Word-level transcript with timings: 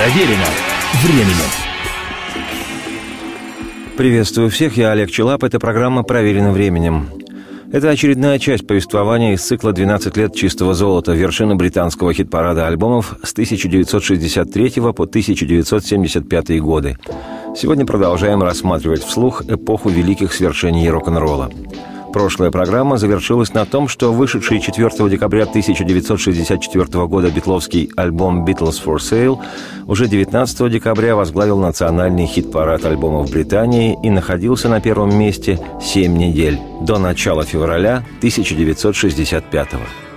Проверено 0.00 0.46
временем. 1.04 1.50
Приветствую 3.98 4.48
всех, 4.48 4.78
я 4.78 4.92
Олег 4.92 5.10
Челап, 5.10 5.44
это 5.44 5.58
программа 5.58 6.04
«Проверено 6.04 6.52
временем». 6.52 7.10
Это 7.70 7.90
очередная 7.90 8.38
часть 8.38 8.66
повествования 8.66 9.34
из 9.34 9.42
цикла 9.42 9.72
«12 9.72 10.18
лет 10.18 10.34
чистого 10.34 10.72
золота. 10.72 11.12
Вершина 11.12 11.54
британского 11.54 12.14
хит-парада 12.14 12.66
альбомов 12.66 13.14
с 13.22 13.32
1963 13.32 14.70
по 14.94 15.02
1975 15.02 16.60
годы». 16.62 16.96
Сегодня 17.54 17.84
продолжаем 17.84 18.42
рассматривать 18.42 19.04
вслух 19.04 19.42
эпоху 19.50 19.90
великих 19.90 20.32
свершений 20.32 20.88
рок-н-ролла. 20.88 21.50
Прошлая 22.12 22.50
программа 22.50 22.96
завершилась 22.96 23.54
на 23.54 23.64
том, 23.64 23.86
что 23.86 24.12
вышедший 24.12 24.60
4 24.60 25.08
декабря 25.08 25.44
1964 25.44 27.06
года 27.06 27.30
битловский 27.30 27.90
альбом 27.96 28.44
«Beatles 28.44 28.82
for 28.84 28.96
Sale» 28.96 29.38
уже 29.86 30.08
19 30.08 30.70
декабря 30.70 31.14
возглавил 31.14 31.58
национальный 31.58 32.26
хит-парад 32.26 32.84
альбомов 32.84 33.30
Британии 33.30 33.96
и 34.02 34.10
находился 34.10 34.68
на 34.68 34.80
первом 34.80 35.16
месте 35.16 35.60
7 35.80 36.16
недель, 36.16 36.58
до 36.80 36.98
начала 36.98 37.44
февраля 37.44 38.04
1965 38.18 39.72
года. 39.72 40.09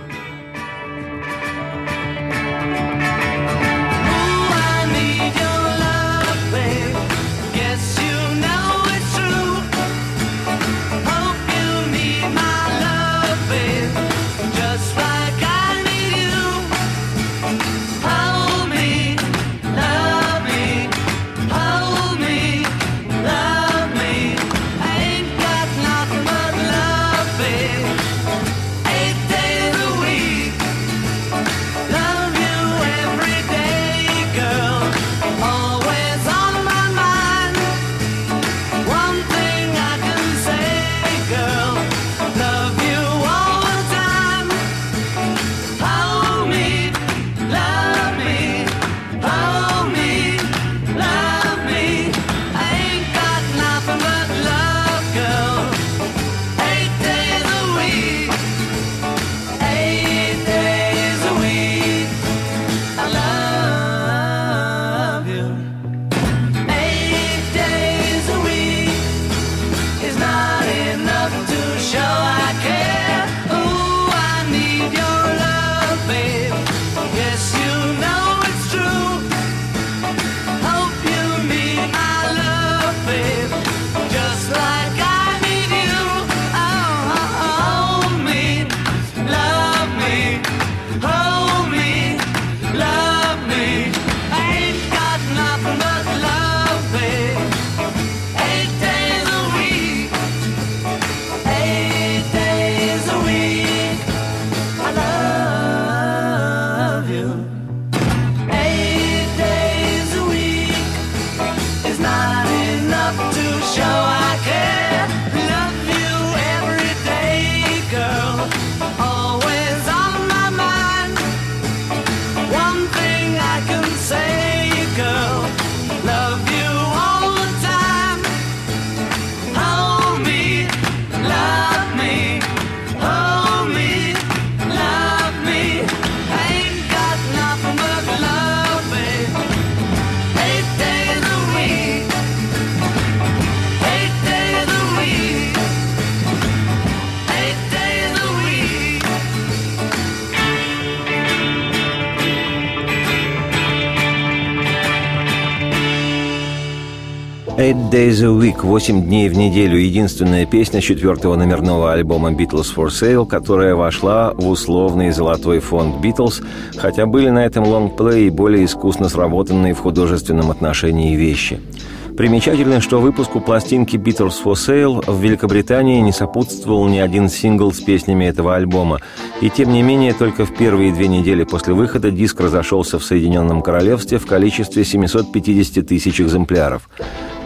Days 157.93 158.23
a 158.23 158.29
Week»– 158.29 158.55
«Восемь 158.63 159.03
дней 159.03 159.29
в 159.29 159.37
неделю»– 159.37 159.77
единственная 159.79 160.47
песня 160.47 160.81
четвертого 160.81 161.35
номерного 161.35 161.93
альбома 161.93 162.31
«Beatles 162.31 162.73
for 162.75 162.87
Sale», 162.87 163.27
которая 163.27 163.75
вошла 163.75 164.33
в 164.33 164.47
условный 164.47 165.11
золотой 165.11 165.59
фонд 165.59 165.97
«Битлз», 165.97 166.41
хотя 166.75 167.05
были 167.05 167.29
на 167.29 167.45
этом 167.45 167.67
лонгплее 167.67 168.31
более 168.31 168.65
искусно 168.65 169.09
сработанные 169.09 169.75
в 169.75 169.79
художественном 169.79 170.49
отношении 170.49 171.15
вещи– 171.15 171.59
Примечательно, 172.18 172.79
что 172.79 173.00
выпуску 173.00 173.41
пластинки 173.41 173.96
«Beatles 173.96 174.35
for 174.44 174.53
Sale» 174.53 175.03
в 175.07 175.19
Великобритании 175.19 176.00
не 176.00 176.12
сопутствовал 176.12 176.88
ни 176.88 177.00
один 177.00 177.28
сингл 177.28 177.72
с 177.72 177.81
песнями 177.81 178.25
этого 178.25 178.56
альбома. 178.56 179.00
И 179.41 179.50
тем 179.50 179.72
не 179.74 179.81
менее, 179.81 180.13
только 180.13 180.46
в 180.46 180.56
первые 180.56 180.94
две 180.94 181.07
недели 181.07 181.44
после 181.44 181.73
выхода 181.73 182.12
диск 182.12 182.40
разошелся 182.40 183.00
в 183.00 183.03
Соединенном 183.03 183.63
Королевстве 183.63 184.19
в 184.19 184.28
количестве 184.28 184.84
750 184.84 185.88
тысяч 185.88 186.22
экземпляров. 186.22 186.88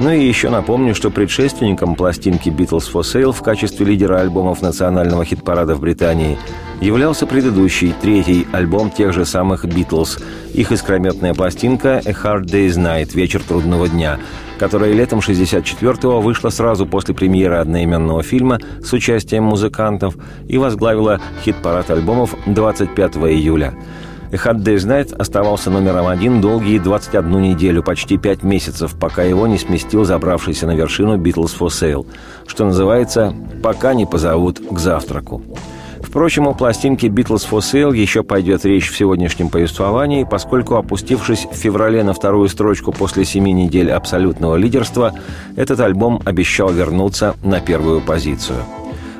Ну 0.02 0.12
и 0.12 0.28
еще 0.28 0.50
напомню, 0.50 0.94
что 0.94 1.12
предшественником 1.12 1.96
пластинки 1.96 2.50
«Beatles 2.50 2.92
for 2.92 3.02
Sale» 3.02 3.32
в 3.32 3.42
качестве 3.42 3.86
лидера 3.86 4.20
альбомов 4.20 4.62
национального 4.62 5.24
хит-парада 5.24 5.76
в 5.76 5.80
Британии 5.80 6.38
являлся 6.82 7.26
предыдущий, 7.26 7.94
третий 8.02 8.48
альбом 8.52 8.92
тех 8.92 9.14
же 9.14 9.26
самых 9.26 9.66
«Битлз», 9.66 10.20
их 10.54 10.72
искрометная 10.72 11.34
пластинка 11.34 12.02
«A 12.06 12.12
Hard 12.12 12.46
Day's 12.46 12.78
Night»– 12.78 13.12
«Вечер 13.16 13.42
трудного 13.42 13.88
дня», 13.88 14.20
которая 14.58 14.94
летом 14.94 15.20
64-го 15.20 16.22
вышла 16.22 16.50
сразу 16.50 16.86
после 16.86 17.14
премьеры 17.14 17.56
одноименного 17.56 18.24
фильма 18.24 18.60
с 18.84 18.94
участием 18.94 19.44
музыкантов 19.44 20.16
и 20.48 20.58
возглавила 20.58 21.20
хит-парад 21.44 21.90
альбомов 21.90 22.36
25 22.46 23.18
июля. 23.18 23.74
«A 24.32 24.36
Hard 24.36 24.64
Day's 24.64 24.86
Night» 24.86 25.16
оставался 25.16 25.70
номером 25.70 26.08
один 26.08 26.42
долгие 26.42 26.80
21 26.80 27.42
неделю, 27.42 27.82
почти 27.82 28.18
5 28.18 28.44
месяцев, 28.44 28.96
пока 29.00 29.24
его 29.24 29.48
не 29.48 29.58
сместил 29.58 30.04
забравшийся 30.04 30.68
на 30.68 30.76
вершину 30.76 31.18
«Beatles 31.18 31.58
for 31.58 31.68
Sale», 31.68 32.06
что 32.46 32.66
называется 32.66 33.34
«пока 33.64 33.94
не 33.94 34.06
позовут 34.06 34.60
к 34.60 34.78
завтраку». 34.80 35.42
Впрочем, 36.18 36.48
о 36.48 36.56
пластинке 36.56 37.10
«Beatles 37.10 37.48
for 37.48 37.60
Sale» 37.60 37.96
еще 37.96 38.24
пойдет 38.24 38.66
речь 38.66 38.90
в 38.90 38.98
сегодняшнем 38.98 39.50
повествовании, 39.50 40.24
поскольку, 40.24 40.74
опустившись 40.74 41.46
в 41.46 41.54
феврале 41.54 42.04
на 42.04 42.14
вторую 42.14 42.50
строчку 42.50 42.92
после 42.92 43.24
семи 43.24 43.54
недель 43.54 43.92
абсолютного 43.92 44.56
лидерства, 44.56 45.14
этот 45.56 45.80
альбом 45.80 46.20
обещал 46.26 46.70
вернуться 46.70 47.36
на 47.44 47.60
первую 47.60 48.02
позицию. 48.02 48.58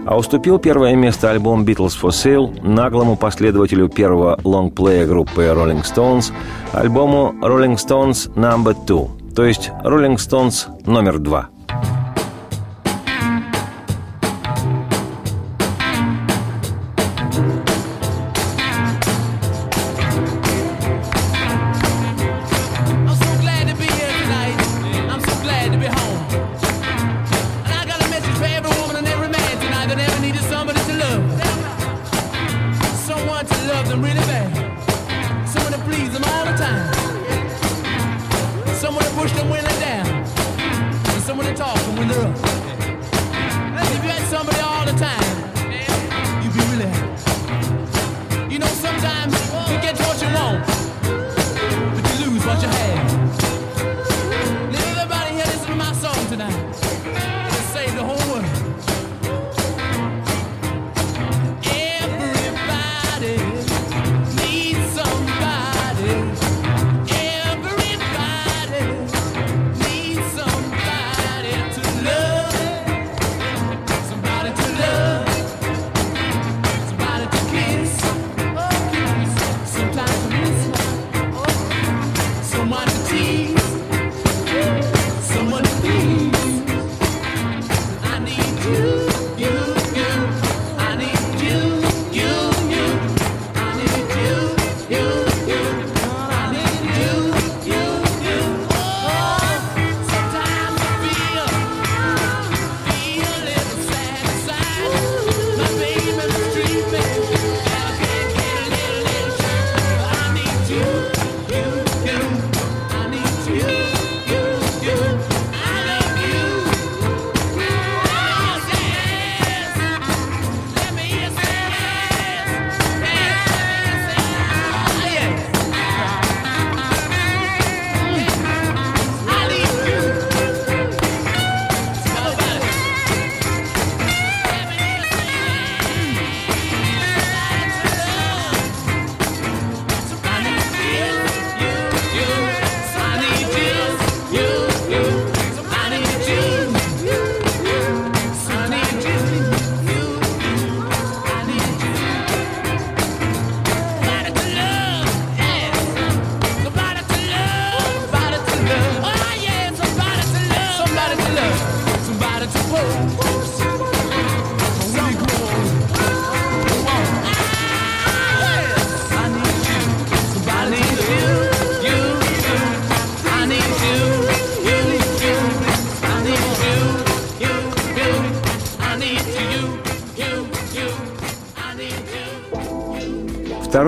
А 0.08 0.18
уступил 0.18 0.58
первое 0.58 0.96
место 0.96 1.30
альбом 1.30 1.66
«Beatles 1.66 1.94
for 2.02 2.10
Sale» 2.10 2.68
наглому 2.68 3.16
последователю 3.16 3.90
первого 3.90 4.40
лонгплея 4.44 5.06
группы 5.06 5.44
Rolling 5.44 5.84
Stones, 5.84 6.34
альбому 6.72 7.36
«Rolling 7.44 7.76
Stones 7.76 8.34
No. 8.34 8.58
2», 8.58 9.36
то 9.36 9.46
есть 9.46 9.70
«Rolling 9.84 10.16
Stones 10.16 10.66
номер 10.88 11.20
два». 11.20 11.50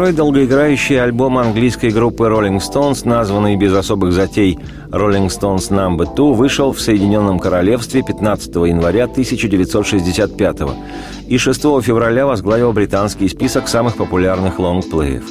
Второй 0.10 0.26
долгоиграющий 0.26 1.00
альбом 1.00 1.38
английской 1.38 1.92
группы 1.92 2.24
Rolling 2.24 2.58
Stones, 2.58 3.08
названный 3.08 3.56
без 3.58 3.76
особых 3.76 4.12
затей 4.12 4.58
Rolling 4.90 5.28
Stones 5.28 5.70
No. 5.70 6.04
2, 6.04 6.34
вышел 6.34 6.72
в 6.72 6.82
Соединенном 6.82 7.38
Королевстве 7.38 8.02
15 8.02 8.56
января 8.56 9.04
1965 9.04 10.58
и 11.28 11.38
6 11.38 11.62
февраля 11.84 12.26
возглавил 12.26 12.74
британский 12.74 13.28
список 13.28 13.68
самых 13.68 13.98
популярных 13.98 14.58
лонгплеев. 14.58 15.26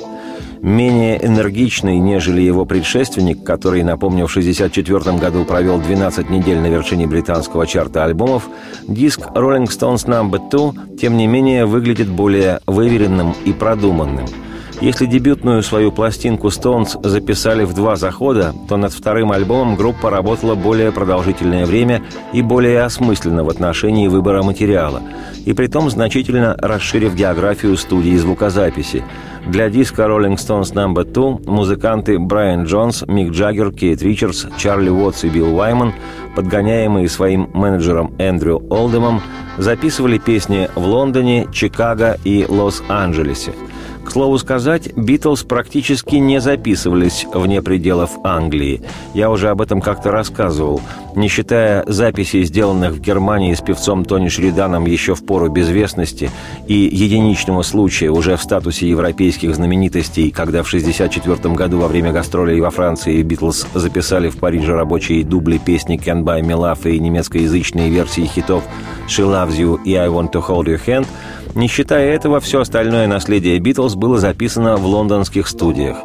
Менее 0.62 1.26
энергичный, 1.26 1.98
нежели 1.98 2.40
его 2.40 2.64
предшественник, 2.64 3.42
который, 3.42 3.82
напомню, 3.82 4.28
в 4.28 4.30
1964 4.30 5.18
году 5.18 5.44
провел 5.44 5.80
12 5.80 6.30
недель 6.30 6.60
на 6.60 6.66
вершине 6.66 7.08
британского 7.08 7.66
чарта 7.66 8.04
альбомов, 8.04 8.44
диск 8.86 9.22
Rolling 9.34 9.66
Stones 9.66 10.06
No. 10.06 10.30
2, 10.30 10.96
тем 11.00 11.16
не 11.16 11.26
менее, 11.26 11.66
выглядит 11.66 12.06
более 12.06 12.60
выверенным 12.68 13.34
и 13.44 13.52
продуманным– 13.52 14.26
если 14.80 15.06
дебютную 15.06 15.62
свою 15.62 15.90
пластинку 15.90 16.48
Stones 16.48 16.98
записали 17.02 17.64
в 17.64 17.74
два 17.74 17.96
захода, 17.96 18.54
то 18.68 18.76
над 18.76 18.92
вторым 18.92 19.32
альбомом 19.32 19.76
группа 19.76 20.08
работала 20.08 20.54
более 20.54 20.92
продолжительное 20.92 21.66
время 21.66 22.02
и 22.32 22.42
более 22.42 22.82
осмысленно 22.82 23.42
в 23.42 23.48
отношении 23.48 24.06
выбора 24.06 24.42
материала, 24.42 25.02
и 25.44 25.52
притом 25.52 25.90
значительно 25.90 26.56
расширив 26.56 27.14
географию 27.14 27.76
студии 27.76 28.16
звукозаписи. 28.16 29.02
Для 29.46 29.68
диска 29.68 30.02
Rolling 30.02 30.36
Stones 30.36 30.72
No. 30.74 31.04
2 31.04 31.52
музыканты 31.52 32.18
Брайан 32.18 32.64
Джонс, 32.64 33.02
Мик 33.08 33.32
Джаггер, 33.32 33.72
Кейт 33.72 34.02
Ричардс, 34.02 34.46
Чарли 34.58 34.90
Уотс 34.90 35.24
и 35.24 35.28
Билл 35.28 35.56
Уайман, 35.56 35.92
подгоняемые 36.36 37.08
своим 37.08 37.50
менеджером 37.52 38.14
Эндрю 38.18 38.62
Олдемом, 38.70 39.22
записывали 39.56 40.18
песни 40.18 40.68
в 40.74 40.84
Лондоне, 40.84 41.48
Чикаго 41.52 42.16
и 42.24 42.46
Лос-Анджелесе– 42.48 43.52
к 44.08 44.12
слову 44.12 44.38
сказать, 44.38 44.96
Битлз 44.96 45.42
практически 45.42 46.16
не 46.16 46.40
записывались 46.40 47.26
вне 47.30 47.60
пределов 47.60 48.12
Англии. 48.24 48.80
Я 49.12 49.30
уже 49.30 49.50
об 49.50 49.60
этом 49.60 49.82
как-то 49.82 50.10
рассказывал. 50.10 50.80
Не 51.14 51.28
считая 51.28 51.84
записей, 51.86 52.44
сделанных 52.44 52.92
в 52.92 53.00
Германии 53.00 53.52
с 53.52 53.60
певцом 53.60 54.06
Тони 54.06 54.28
Шриданом 54.28 54.86
еще 54.86 55.14
в 55.14 55.26
пору 55.26 55.50
безвестности 55.50 56.30
и 56.66 56.74
единичного 56.74 57.60
случая 57.60 58.08
уже 58.08 58.38
в 58.38 58.42
статусе 58.42 58.88
европейских 58.88 59.54
знаменитостей, 59.54 60.30
когда 60.30 60.62
в 60.62 60.68
1964 60.68 61.54
году 61.54 61.80
во 61.80 61.88
время 61.88 62.10
гастролей 62.10 62.62
во 62.62 62.70
Франции 62.70 63.22
Битлз 63.22 63.66
записали 63.74 64.30
в 64.30 64.38
Париже 64.38 64.72
рабочие 64.72 65.22
дубли 65.22 65.58
песни 65.58 65.98
«Can't 65.98 66.22
Buy 66.22 66.40
Me 66.40 66.56
Love» 66.56 66.90
и 66.90 66.98
немецкоязычные 66.98 67.90
версии 67.90 68.24
хитов 68.24 68.64
«She 69.06 69.22
Loves 69.22 69.58
You» 69.58 69.78
и 69.84 69.94
«I 69.94 70.08
Want 70.08 70.32
to 70.32 70.42
Hold 70.46 70.64
Your 70.64 70.80
Hand», 70.86 71.06
не 71.54 71.68
считая 71.68 72.12
этого, 72.12 72.40
все 72.40 72.60
остальное 72.60 73.06
наследие 73.06 73.58
Битлз 73.58 73.94
было 73.94 74.18
записано 74.18 74.76
в 74.76 74.86
лондонских 74.86 75.48
студиях. 75.48 75.98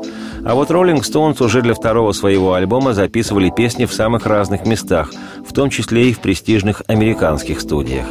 А 0.46 0.56
вот 0.56 0.72
Роллинг 0.72 1.06
Стоунс 1.06 1.40
уже 1.42 1.62
для 1.62 1.74
второго 1.74 2.12
своего 2.12 2.54
альбома 2.54 2.94
записывали 2.94 3.50
песни 3.56 3.86
в 3.86 3.94
самых 3.94 4.26
разных 4.26 4.66
местах, 4.66 5.12
в 5.48 5.54
том 5.54 5.70
числе 5.70 6.10
и 6.10 6.14
в 6.14 6.20
престижных 6.20 6.82
американских 6.88 7.62
студиях. 7.62 8.06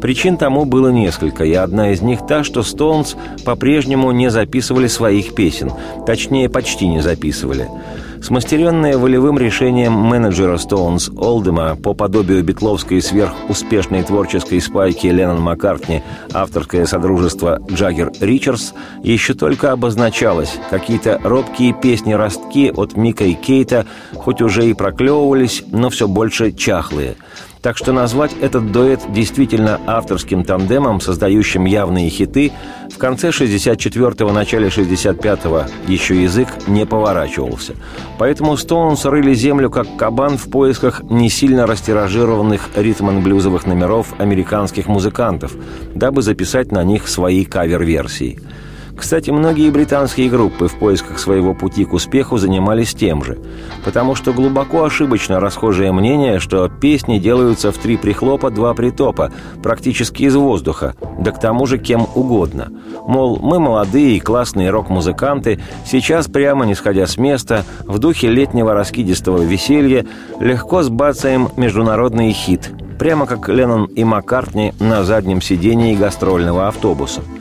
Причин 0.00 0.36
тому 0.36 0.64
было 0.64 0.88
несколько, 0.88 1.44
и 1.44 1.52
одна 1.52 1.90
из 1.90 2.02
них 2.02 2.26
та, 2.26 2.44
что 2.44 2.62
Стоунс 2.62 3.16
по-прежнему 3.44 4.10
не 4.12 4.30
записывали 4.30 4.86
своих 4.86 5.34
песен, 5.34 5.72
точнее, 6.06 6.48
почти 6.48 6.86
не 6.86 7.00
записывали– 7.00 7.68
Смастеренная 8.22 8.98
волевым 8.98 9.38
решением 9.38 9.92
менеджера 9.92 10.58
Стоунс 10.58 11.08
Олдема 11.16 11.76
по 11.76 11.94
подобию 11.94 12.42
битловской 12.42 13.00
сверхуспешной 13.00 14.02
творческой 14.02 14.60
спайки 14.60 15.06
Леннон 15.06 15.40
Маккартни 15.40 16.02
авторское 16.32 16.84
содружество 16.86 17.60
Джаггер 17.70 18.12
Ричардс 18.20 18.72
еще 19.02 19.34
только 19.34 19.72
обозначалось. 19.72 20.58
Какие-то 20.68 21.20
робкие 21.22 21.72
песни-ростки 21.72 22.72
от 22.74 22.96
Мика 22.96 23.24
и 23.24 23.34
Кейта 23.34 23.86
хоть 24.14 24.42
уже 24.42 24.68
и 24.68 24.74
проклевывались, 24.74 25.62
но 25.70 25.88
все 25.88 26.08
больше 26.08 26.52
чахлые– 26.52 27.16
так 27.62 27.76
что 27.76 27.92
назвать 27.92 28.32
этот 28.40 28.72
дуэт 28.72 29.00
действительно 29.12 29.80
авторским 29.86 30.44
тандемом, 30.44 31.00
создающим 31.00 31.64
явные 31.64 32.08
хиты, 32.08 32.52
в 32.90 32.98
конце 32.98 33.30
64-го, 33.30 34.32
начале 34.32 34.68
65-го 34.68 35.64
еще 35.86 36.22
язык 36.22 36.48
не 36.66 36.86
поворачивался. 36.86 37.74
Поэтому 38.18 38.56
Стоунс 38.56 39.04
рыли 39.04 39.34
землю 39.34 39.70
как 39.70 39.96
кабан 39.96 40.38
в 40.38 40.50
поисках 40.50 41.02
не 41.04 41.30
сильно 41.30 41.66
растиражированных 41.66 42.70
ритм-блюзовых 42.76 43.66
номеров 43.66 44.14
американских 44.18 44.86
музыкантов, 44.86 45.54
дабы 45.94 46.22
записать 46.22 46.72
на 46.72 46.82
них 46.84 47.08
свои 47.08 47.44
кавер-версии– 47.44 48.40
Кстати, 48.98 49.30
многие 49.30 49.70
британские 49.70 50.28
группы 50.28 50.66
в 50.66 50.76
поисках 50.76 51.20
своего 51.20 51.54
пути 51.54 51.84
к 51.84 51.92
успеху 51.92 52.36
занимались 52.36 52.94
тем 52.94 53.22
же, 53.22 53.38
потому 53.84 54.16
что 54.16 54.32
глубоко 54.32 54.82
ошибочно 54.82 55.38
расхожее 55.38 55.92
мнение, 55.92 56.40
что 56.40 56.68
песни 56.68 57.18
делаются 57.18 57.70
в 57.70 57.78
три 57.78 57.96
прихлопа, 57.96 58.50
два 58.50 58.74
притопа, 58.74 59.30
практически 59.62 60.24
из 60.24 60.34
воздуха, 60.34 60.96
да 61.16 61.30
к 61.30 61.38
тому 61.38 61.64
же 61.66 61.78
кем 61.78 62.08
угодно. 62.16 62.72
Мол, 63.06 63.38
мы 63.40 63.60
молодые 63.60 64.16
и 64.16 64.20
классные 64.20 64.70
рок-музыканты, 64.70 65.60
сейчас 65.86 66.26
прямо 66.26 66.66
не 66.66 66.74
сходя 66.74 67.06
с 67.06 67.16
места, 67.16 67.64
в 67.84 68.00
духе 68.00 68.28
летнего 68.28 68.74
раскидистого 68.74 69.42
веселья, 69.42 70.06
легко 70.40 70.82
сбацаем 70.82 71.50
международный 71.56 72.32
хит, 72.32 72.72
прямо 72.98 73.26
как 73.26 73.48
Леннон 73.48 73.84
и 73.84 74.02
Маккартни 74.02 74.74
на 74.80 75.04
заднем 75.04 75.40
сидении 75.40 75.94
гастрольного 75.94 76.66
автобуса– 76.66 77.22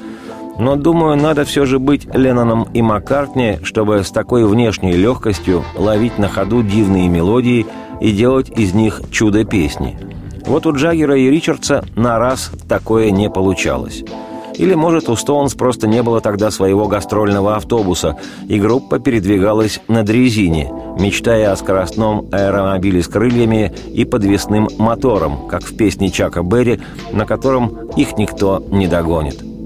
но, 0.59 0.75
думаю, 0.75 1.15
надо 1.17 1.45
все 1.45 1.65
же 1.65 1.79
быть 1.79 2.07
Ленноном 2.13 2.63
и 2.73 2.81
Маккартни, 2.81 3.59
чтобы 3.63 4.03
с 4.03 4.11
такой 4.11 4.45
внешней 4.45 4.93
легкостью 4.93 5.63
ловить 5.75 6.17
на 6.17 6.27
ходу 6.27 6.63
дивные 6.63 7.07
мелодии 7.07 7.65
и 8.01 8.11
делать 8.11 8.49
из 8.49 8.73
них 8.73 9.01
чудо-песни. 9.11 9.97
Вот 10.45 10.65
у 10.65 10.75
Джаггера 10.75 11.17
и 11.17 11.29
Ричардса 11.29 11.83
на 11.95 12.17
раз 12.19 12.51
такое 12.67 13.11
не 13.11 13.29
получалось. 13.29 14.03
Или, 14.55 14.73
может, 14.73 15.07
у 15.07 15.15
Стоунс 15.15 15.53
просто 15.53 15.87
не 15.87 16.01
было 16.01 16.19
тогда 16.19 16.49
своего 16.49 16.87
гастрольного 16.87 17.55
автобуса, 17.55 18.17
и 18.47 18.59
группа 18.59 18.97
передвигалась 18.97 19.81
на 19.87 20.03
дрезине, 20.03 20.71
мечтая 20.99 21.51
о 21.51 21.55
скоростном 21.55 22.27
аэромобиле 22.31 23.03
с 23.03 23.07
крыльями 23.07 23.71
и 23.93 24.03
подвесным 24.03 24.67
мотором, 24.79 25.47
как 25.47 25.63
в 25.63 25.77
песне 25.77 26.09
Чака 26.09 26.41
Берри, 26.41 26.79
на 27.11 27.25
котором 27.25 27.89
их 27.95 28.17
никто 28.17 28.63
не 28.71 28.87
догонит. 28.87 29.56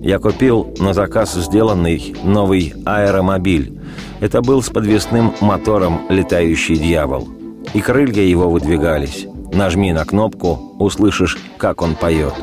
Я 0.00 0.18
купил 0.18 0.74
на 0.78 0.94
заказ 0.94 1.34
сделанный 1.34 2.14
новый 2.22 2.74
аэромобиль. 2.84 3.78
Это 4.20 4.42
был 4.42 4.62
с 4.62 4.70
подвесным 4.70 5.32
мотором 5.40 6.02
«Летающий 6.08 6.76
дьявол». 6.76 7.28
И 7.74 7.80
крылья 7.80 8.22
его 8.22 8.48
выдвигались. 8.48 9.26
Нажми 9.52 9.92
на 9.92 10.04
кнопку, 10.04 10.76
услышишь, 10.78 11.36
как 11.56 11.82
он 11.82 11.94
поет. 11.94 12.34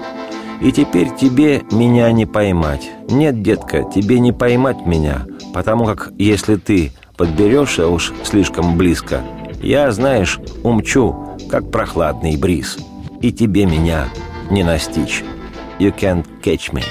И 0.61 0.71
теперь 0.71 1.09
тебе 1.15 1.63
меня 1.71 2.11
не 2.11 2.25
поймать. 2.25 2.89
Нет, 3.09 3.41
детка, 3.41 3.83
тебе 3.93 4.19
не 4.19 4.31
поймать 4.31 4.85
меня, 4.85 5.25
потому 5.53 5.85
как 5.85 6.11
если 6.17 6.55
ты 6.55 6.91
подберешься 7.17 7.87
уж 7.87 8.13
слишком 8.23 8.77
близко, 8.77 9.21
я, 9.61 9.91
знаешь, 9.91 10.39
умчу, 10.63 11.15
как 11.49 11.71
прохладный 11.71 12.37
бриз. 12.37 12.77
И 13.21 13.31
тебе 13.31 13.65
меня 13.65 14.07
не 14.49 14.63
настичь. 14.63 15.23
You 15.79 15.93
can't 15.95 16.25
catch 16.43 16.71
me. 16.71 16.83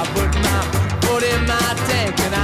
I 0.00 0.04
put 0.14 0.34
my 0.46 0.60
foot 1.02 1.22
in 1.22 1.46
my 1.46 1.74
tank 1.86 2.18
and 2.20 2.34
I 2.34 2.39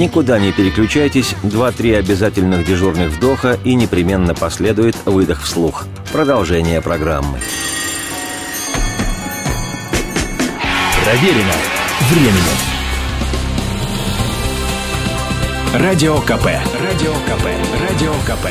Никуда 0.00 0.38
не 0.38 0.50
переключайтесь, 0.50 1.34
два-три 1.42 1.92
обязательных 1.92 2.64
дежурных 2.64 3.10
вдоха 3.10 3.58
и 3.64 3.74
непременно 3.74 4.34
последует 4.34 4.96
выдох 5.04 5.42
вслух. 5.42 5.84
Продолжение 6.10 6.80
программы. 6.80 7.38
Проверено 11.04 11.52
временем. 12.08 12.56
Радио 15.74 16.16
КП. 16.22 16.46
Радио 16.46 17.12
КП. 17.12 17.44
Радио 17.90 18.14
КП. 18.24 18.48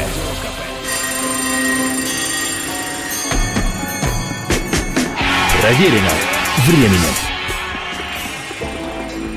Проверено 5.60 6.12
временем. 6.68 7.29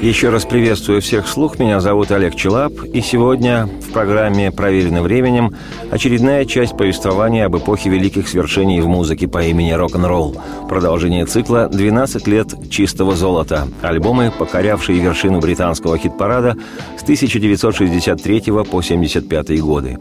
Еще 0.03 0.31
раз 0.31 0.45
приветствую 0.45 1.01
всех 1.01 1.27
вслух. 1.27 1.61
Меня 1.61 1.79
зовут 1.79 2.11
Олег 2.11 2.35
Челап. 2.35 2.73
И 2.93 3.01
сегодня 3.01 3.67
в 3.67 3.93
программе 3.93 4.51
«Проверено 4.51 5.01
временем» 5.01 5.55
очередная 5.93 6.45
часть 6.45 6.77
повествования 6.77 7.47
об 7.47 7.57
эпохе 7.57 7.89
великих 7.89 8.27
свершений 8.27 8.81
в 8.81 8.89
музыке 8.89 9.29
по 9.29 9.45
имени 9.45 9.71
рок-н-ролл. 9.71 10.43
Продолжение 10.69 11.25
цикла 11.25 11.71
«12 11.73 12.29
лет 12.29 12.53
чистого 12.69 13.15
золота». 13.15 13.69
Альбомы, 13.81 14.33
покорявшие 14.37 14.99
вершину 14.99 15.39
британского 15.39 15.97
хит-парада 15.97 16.57
с 16.99 17.05
1963 17.05 18.41
по 18.41 18.63
1975 18.63 19.61
годы. 19.61 19.99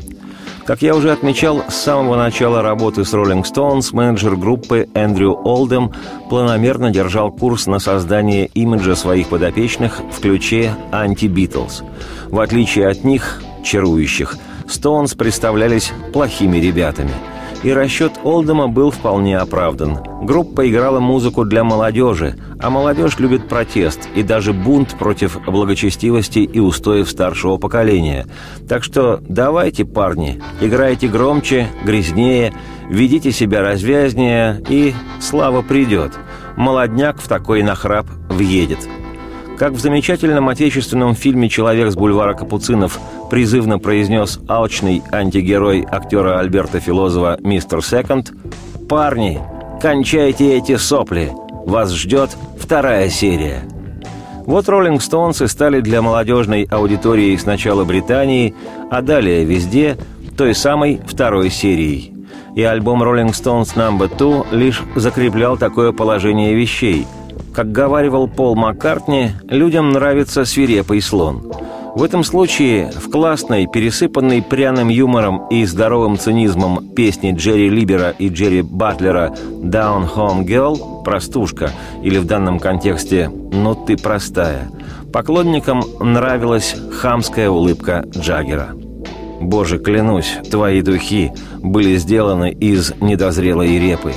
Как 0.65 0.83
я 0.83 0.95
уже 0.95 1.11
отмечал, 1.11 1.63
с 1.67 1.75
самого 1.75 2.15
начала 2.15 2.61
работы 2.61 3.03
с 3.03 3.13
Rolling 3.13 3.43
Stones 3.43 3.89
менеджер 3.93 4.35
группы 4.35 4.87
Эндрю 4.93 5.39
Олдем 5.43 5.91
планомерно 6.29 6.91
держал 6.91 7.31
курс 7.31 7.65
на 7.65 7.79
создание 7.79 8.45
имиджа 8.45 8.95
своих 8.95 9.29
подопечных 9.29 9.99
в 10.11 10.21
ключе 10.21 10.75
«Анти-Битлз». 10.91 11.83
В 12.29 12.39
отличие 12.39 12.87
от 12.87 13.03
них, 13.03 13.41
чарующих, 13.63 14.37
Стоунс 14.67 15.15
представлялись 15.15 15.91
плохими 16.13 16.57
ребятами– 16.57 17.11
и 17.63 17.71
расчет 17.71 18.13
Олдема 18.23 18.67
был 18.67 18.91
вполне 18.91 19.37
оправдан. 19.37 19.97
Группа 20.21 20.69
играла 20.69 20.99
музыку 20.99 21.45
для 21.45 21.63
молодежи, 21.63 22.35
а 22.59 22.69
молодежь 22.69 23.19
любит 23.19 23.47
протест 23.47 24.07
и 24.15 24.23
даже 24.23 24.53
бунт 24.53 24.95
против 24.97 25.39
благочестивости 25.45 26.39
и 26.39 26.59
устоев 26.59 27.09
старшего 27.09 27.57
поколения. 27.57 28.27
Так 28.67 28.83
что 28.83 29.19
давайте, 29.27 29.85
парни, 29.85 30.41
играйте 30.59 31.07
громче, 31.07 31.67
грязнее, 31.83 32.53
ведите 32.89 33.31
себя 33.31 33.61
развязнее, 33.61 34.61
и 34.69 34.93
слава 35.19 35.61
придет. 35.61 36.11
Молодняк 36.57 37.19
в 37.19 37.27
такой 37.27 37.63
нахрап 37.63 38.07
въедет. 38.29 38.79
Как 39.61 39.73
в 39.73 39.79
замечательном 39.79 40.49
отечественном 40.49 41.13
фильме 41.13 41.47
«Человек 41.47 41.91
с 41.91 41.95
бульвара 41.95 42.33
Капуцинов» 42.33 42.99
призывно 43.29 43.77
произнес 43.77 44.39
алчный 44.47 45.03
антигерой 45.11 45.85
актера 45.87 46.39
Альберта 46.39 46.79
Филозова 46.79 47.37
«Мистер 47.41 47.83
Секонд», 47.83 48.33
«Парни, 48.89 49.39
кончайте 49.79 50.57
эти 50.57 50.77
сопли! 50.77 51.31
Вас 51.67 51.93
ждет 51.93 52.31
вторая 52.57 53.09
серия!» 53.09 53.61
Вот 54.47 54.67
«Роллинг 54.67 54.99
Стоунсы» 54.99 55.47
стали 55.47 55.79
для 55.79 56.01
молодежной 56.01 56.63
аудитории 56.63 57.37
сначала 57.37 57.83
Британии, 57.83 58.55
а 58.89 59.03
далее 59.03 59.45
везде 59.45 59.95
той 60.35 60.55
самой 60.55 60.99
второй 61.05 61.51
серией. 61.51 62.15
И 62.55 62.63
альбом 62.63 63.03
«Rolling 63.03 63.29
Stones 63.29 63.75
No. 63.75 63.95
2» 63.95 64.55
лишь 64.55 64.81
закреплял 64.95 65.55
такое 65.55 65.91
положение 65.91 66.55
вещей– 66.55 67.05
как 67.53 67.71
говаривал 67.71 68.27
Пол 68.27 68.55
Маккартни, 68.55 69.31
людям 69.49 69.91
нравится 69.91 70.45
свирепый 70.45 71.01
слон. 71.01 71.51
В 71.93 72.03
этом 72.03 72.23
случае 72.23 72.89
в 72.91 73.09
классной, 73.09 73.67
пересыпанной 73.67 74.41
пряным 74.41 74.87
юмором 74.87 75.47
и 75.49 75.65
здоровым 75.65 76.17
цинизмом 76.17 76.87
песни 76.95 77.33
Джерри 77.35 77.69
Либера 77.69 78.11
и 78.11 78.29
Джерри 78.29 78.61
Батлера 78.61 79.35
«Down 79.61 80.07
Home 80.15 80.45
Girl» 80.45 81.03
«Простушка» 81.03 81.71
или 82.01 82.17
в 82.17 82.25
данном 82.25 82.59
контексте 82.59 83.29
«Ну 83.29 83.75
ты 83.75 83.97
простая» 83.97 84.69
поклонникам 85.11 85.83
нравилась 85.99 86.75
хамская 86.93 87.49
улыбка 87.49 88.05
Джаггера. 88.17 88.69
«Боже, 89.41 89.79
клянусь, 89.79 90.37
твои 90.49 90.81
духи 90.81 91.33
были 91.61 91.97
сделаны 91.97 92.51
из 92.51 92.93
недозрелой 93.01 93.79
репы, 93.79 94.13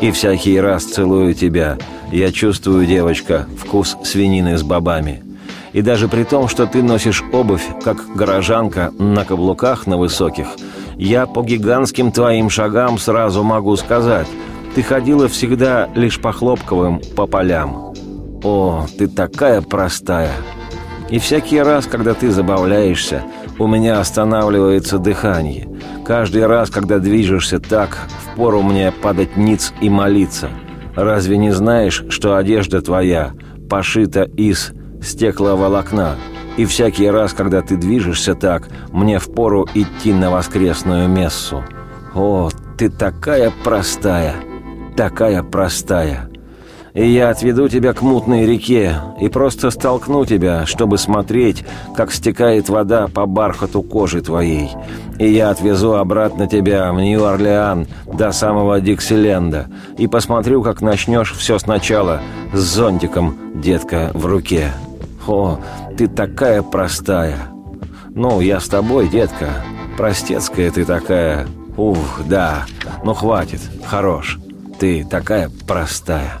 и 0.00 0.10
всякий 0.12 0.58
раз 0.60 0.84
целую 0.84 1.34
тебя», 1.34 1.76
я 2.12 2.32
чувствую, 2.32 2.86
девочка, 2.86 3.46
вкус 3.58 3.96
свинины 4.02 4.56
с 4.56 4.62
бобами. 4.62 5.22
И 5.72 5.82
даже 5.82 6.08
при 6.08 6.24
том, 6.24 6.48
что 6.48 6.66
ты 6.66 6.82
носишь 6.82 7.22
обувь, 7.32 7.66
как 7.84 8.14
горожанка, 8.14 8.92
на 8.98 9.24
каблуках 9.24 9.86
на 9.86 9.98
высоких, 9.98 10.46
я 10.96 11.26
по 11.26 11.42
гигантским 11.42 12.10
твоим 12.10 12.48
шагам 12.50 12.98
сразу 12.98 13.42
могу 13.42 13.76
сказать, 13.76 14.26
ты 14.74 14.82
ходила 14.82 15.28
всегда 15.28 15.88
лишь 15.94 16.20
по 16.20 16.32
хлопковым, 16.32 17.00
по 17.14 17.26
полям. 17.26 17.92
О, 18.42 18.86
ты 18.96 19.06
такая 19.06 19.60
простая. 19.60 20.32
И 21.10 21.18
всякий 21.18 21.60
раз, 21.60 21.86
когда 21.86 22.14
ты 22.14 22.30
забавляешься, 22.30 23.22
у 23.58 23.66
меня 23.66 24.00
останавливается 24.00 24.98
дыхание. 24.98 25.68
Каждый 26.04 26.46
раз, 26.46 26.70
когда 26.70 26.98
движешься 26.98 27.58
так, 27.58 27.98
впору 28.32 28.62
мне 28.62 28.92
падать 28.92 29.36
ниц 29.36 29.72
и 29.80 29.90
молиться– 29.90 30.48
Разве 30.98 31.36
не 31.36 31.52
знаешь, 31.52 32.02
что 32.08 32.34
одежда 32.34 32.82
твоя 32.82 33.32
пошита 33.70 34.24
из 34.24 34.72
стекловолокна? 35.00 36.16
И 36.56 36.64
всякий 36.64 37.08
раз, 37.08 37.32
когда 37.32 37.62
ты 37.62 37.76
движешься 37.76 38.34
так, 38.34 38.68
мне 38.90 39.20
впору 39.20 39.64
идти 39.74 40.12
на 40.12 40.32
воскресную 40.32 41.08
мессу. 41.08 41.62
О, 42.16 42.50
ты 42.76 42.90
такая 42.90 43.52
простая, 43.62 44.34
такая 44.96 45.44
простая. 45.44 46.27
И 46.94 47.06
я 47.06 47.30
отведу 47.30 47.68
тебя 47.68 47.92
к 47.92 48.02
мутной 48.02 48.46
реке 48.46 48.96
и 49.20 49.28
просто 49.28 49.70
столкну 49.70 50.24
тебя, 50.24 50.66
чтобы 50.66 50.98
смотреть, 50.98 51.64
как 51.96 52.12
стекает 52.12 52.68
вода 52.68 53.08
по 53.08 53.26
бархату 53.26 53.82
кожи 53.82 54.20
твоей. 54.20 54.70
И 55.18 55.28
я 55.28 55.50
отвезу 55.50 55.94
обратно 55.94 56.46
тебя 56.46 56.92
в 56.92 57.00
Нью-Орлеан 57.00 57.86
до 58.06 58.32
самого 58.32 58.80
Диксиленда 58.80 59.68
и 59.96 60.06
посмотрю, 60.06 60.62
как 60.62 60.80
начнешь 60.80 61.32
все 61.34 61.58
сначала 61.58 62.20
с 62.52 62.58
зонтиком, 62.58 63.36
детка, 63.54 64.10
в 64.14 64.26
руке. 64.26 64.72
О, 65.26 65.58
ты 65.96 66.08
такая 66.08 66.62
простая. 66.62 67.36
Ну, 68.14 68.40
я 68.40 68.60
с 68.60 68.68
тобой, 68.68 69.08
детка. 69.08 69.50
Простецкая 69.96 70.70
ты 70.70 70.84
такая. 70.84 71.46
Ух, 71.76 72.22
да. 72.26 72.64
Ну, 73.04 73.14
хватит. 73.14 73.60
Хорош. 73.84 74.38
Ты 74.78 75.04
такая 75.04 75.50
простая. 75.66 76.40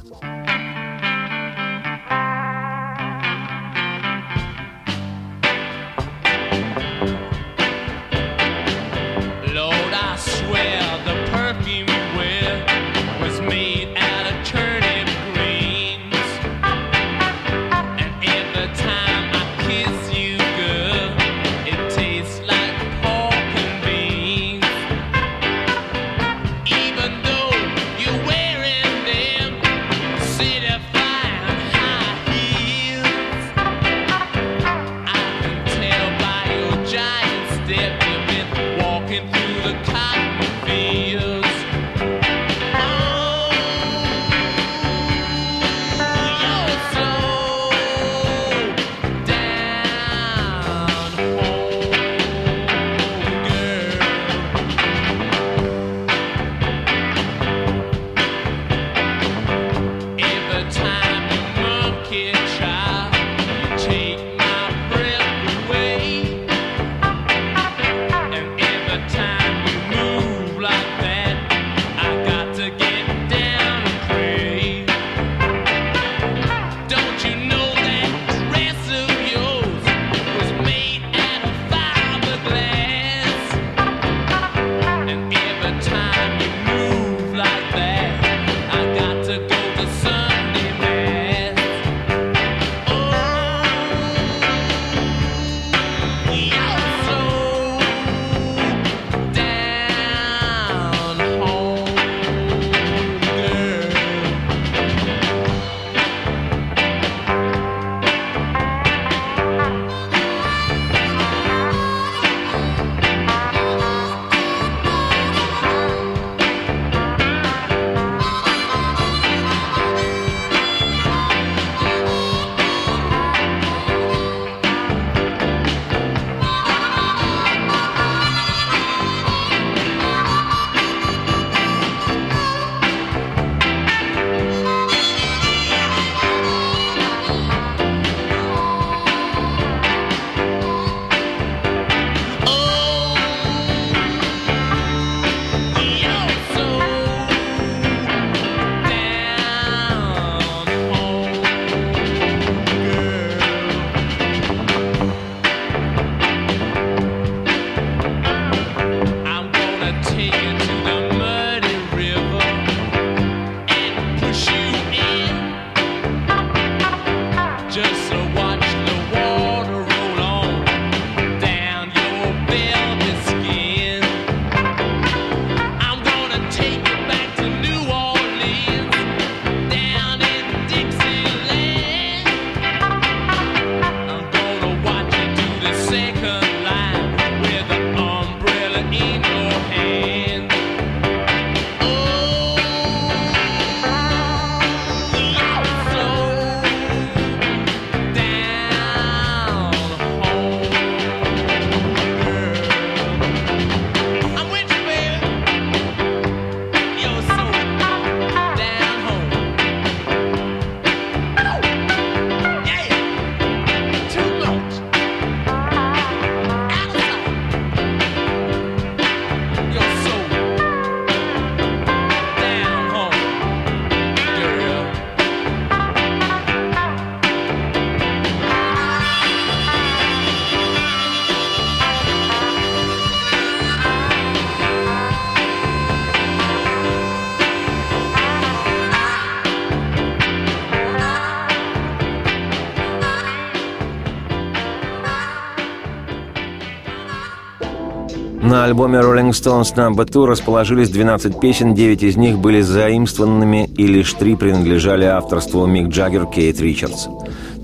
На 248.48 248.64
альбоме 248.64 249.00
Rolling 249.00 249.32
Stones 249.32 249.74
No. 249.76 249.94
2 249.94 250.26
расположились 250.26 250.88
12 250.88 251.38
песен, 251.38 251.74
9 251.74 252.02
из 252.02 252.16
них 252.16 252.38
были 252.38 252.62
заимствованными, 252.62 253.66
и 253.76 253.86
лишь 253.86 254.14
три 254.14 254.36
принадлежали 254.36 255.04
авторству 255.04 255.66
Мик 255.66 255.88
Джаггер, 255.88 256.24
Кейт 256.24 256.58
Ричардс. 256.58 257.08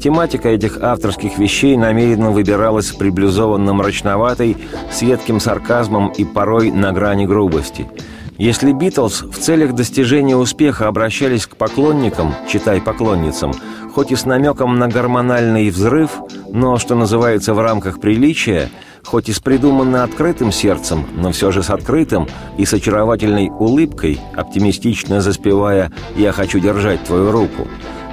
Тематика 0.03 0.51
этих 0.51 0.83
авторских 0.83 1.39
вещей 1.39 1.79
намеренно 1.79 2.33
выбиралась 2.33 2.93
приблюзованно-мрачноватой, 2.93 4.59
с 4.93 5.01
едким 5.01 5.41
сарказмом 5.41 6.09
и 6.09 6.27
порой 6.27 6.71
на 6.71 6.93
грани 6.93 7.25
грубости. 7.25 7.89
Если 8.37 8.73
«Битлз» 8.73 9.23
в 9.23 9.39
целях 9.39 9.73
достижения 9.73 10.37
успеха 10.37 10.89
обращались 10.89 11.47
к 11.47 11.57
поклонникам, 11.57 12.35
читай 12.47 12.83
поклонницам, 12.83 13.55
хоть 13.95 14.13
и 14.13 14.17
с 14.17 14.27
намеком 14.27 14.79
на 14.79 14.89
гормональный 14.89 15.71
взрыв, 15.71 16.11
но, 16.53 16.77
что 16.77 16.95
называется, 16.95 17.55
в 17.55 17.61
рамках 17.61 18.01
приличия– 18.01 18.69
хоть 19.05 19.29
и 19.29 19.33
с 19.33 19.41
придуманно 19.41 20.03
открытым 20.03 20.51
сердцем, 20.53 21.07
но 21.17 21.31
все 21.33 21.51
же 21.51 21.63
с 21.63 21.71
открытым 21.71 22.29
и 22.59 22.65
с 22.65 22.73
очаровательной 22.73 23.51
улыбкой, 23.51 24.21
оптимистично 24.35 25.21
заспевая 25.21 25.93
«Я 26.17 26.33
хочу 26.33 26.59
держать 26.59 27.05
твою 27.05 27.31
руку», 27.31 27.69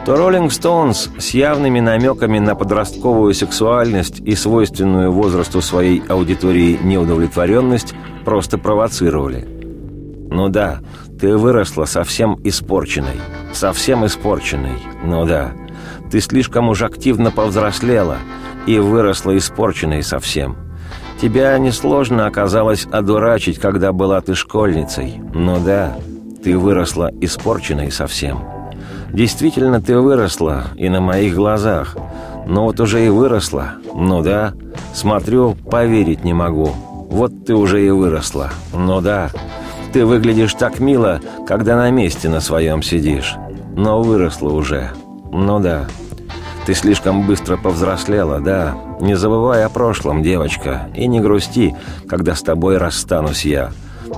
то 0.06 0.16
«Роллинг 0.16 0.52
Стоунс» 0.52 1.10
с 1.18 1.32
явными 1.32 1.80
намеками 1.80 2.40
на 2.40 2.56
подростковую 2.56 3.34
сексуальность 3.34 4.20
и 4.20 4.36
свойственную 4.36 5.12
возрасту 5.12 5.62
своей 5.62 6.02
аудитории 6.08 6.80
неудовлетворенность 6.82 7.94
просто 8.26 8.58
провоцировали. 8.58 9.48
«Ну 10.32 10.50
да, 10.50 10.80
ты 11.20 11.38
выросла 11.38 11.86
совсем 11.86 12.40
испорченной, 12.44 13.20
совсем 13.54 14.06
испорченной, 14.06 14.80
ну 15.04 15.26
да, 15.26 15.52
ты 16.10 16.20
слишком 16.20 16.70
уж 16.70 16.82
активно 16.82 17.32
повзрослела 17.32 18.18
и 18.66 18.80
выросла 18.80 19.38
испорченной 19.38 20.04
совсем». 20.04 20.71
Тебя 21.22 21.56
несложно 21.60 22.26
оказалось 22.26 22.88
одурачить, 22.92 23.60
когда 23.60 23.92
была 23.92 24.22
ты 24.22 24.34
школьницей. 24.34 25.22
Ну 25.36 25.60
да, 25.64 25.96
ты 26.44 26.58
выросла 26.58 27.12
испорченной 27.22 27.92
совсем. 27.92 28.40
Действительно, 29.14 29.80
ты 29.80 30.00
выросла, 30.00 30.64
и 30.78 30.90
на 30.90 31.00
моих 31.00 31.36
глазах. 31.36 31.96
Но 32.48 32.64
вот 32.64 32.80
уже 32.80 33.06
и 33.06 33.10
выросла. 33.10 33.74
Ну 33.94 34.24
да, 34.24 34.54
смотрю, 34.96 35.54
поверить 35.54 36.24
не 36.24 36.34
могу. 36.34 36.72
Вот 37.12 37.46
ты 37.46 37.54
уже 37.54 37.86
и 37.86 37.92
выросла. 37.92 38.50
Ну 38.74 39.00
да, 39.00 39.30
ты 39.94 40.08
выглядишь 40.08 40.56
так 40.56 40.80
мило, 40.80 41.20
когда 41.48 41.76
на 41.76 41.92
месте 41.92 42.30
на 42.30 42.40
своем 42.40 42.82
сидишь. 42.82 43.36
Но 43.76 44.02
выросла 44.02 44.50
уже. 44.50 44.90
Ну 45.32 45.60
да, 45.60 45.86
ты 46.66 46.74
слишком 46.74 47.26
быстро 47.26 47.58
повзрослела, 47.58 48.40
да. 48.40 48.78
Не 49.00 49.16
забывай 49.16 49.66
о 49.66 49.70
прошлом, 49.70 50.22
девочка, 50.22 50.90
и 50.96 51.08
не 51.08 51.20
грусти, 51.20 51.76
когда 52.08 52.36
с 52.36 52.42
тобой 52.42 52.78
расстанусь 52.78 53.46
я. 53.46 53.72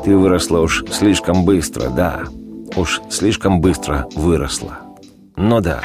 Ты 0.04 0.18
выросла 0.18 0.60
уж 0.60 0.84
слишком 0.92 1.46
быстро, 1.46 1.90
да. 1.90 2.24
Уж 2.76 3.02
слишком 3.10 3.62
быстро 3.62 4.08
выросла. 4.16 4.80
Ну 5.36 5.62
да. 5.62 5.82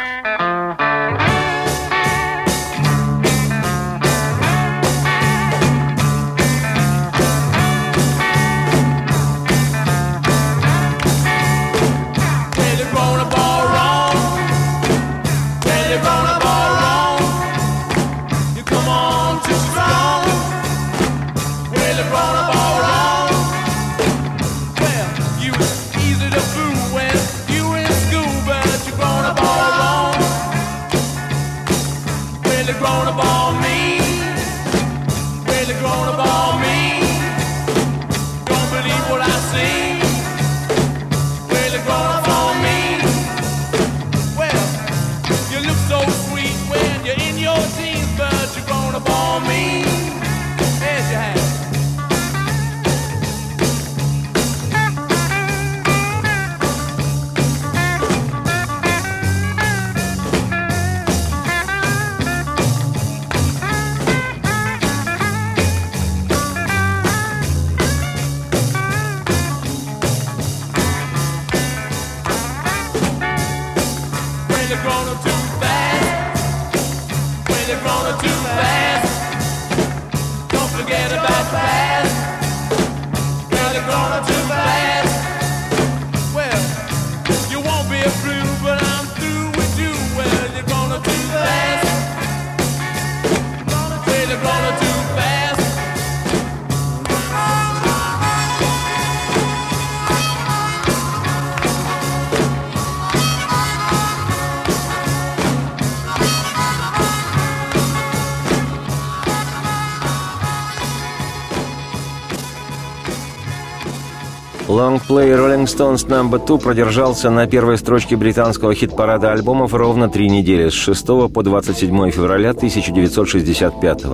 Лонгплей 115.28 115.34
Rolling 115.34 115.66
Stones 115.66 116.08
No. 116.08 116.46
2 116.46 116.58
продержался 116.58 117.28
на 117.28 117.46
первой 117.46 117.76
строчке 117.76 118.16
британского 118.16 118.74
хит-парада 118.74 119.32
альбомов 119.32 119.74
ровно 119.74 120.08
три 120.08 120.30
недели, 120.30 120.70
с 120.70 120.72
6 120.72 121.06
по 121.32 121.42
27 121.42 122.10
февраля 122.10 122.50
1965 122.50 124.04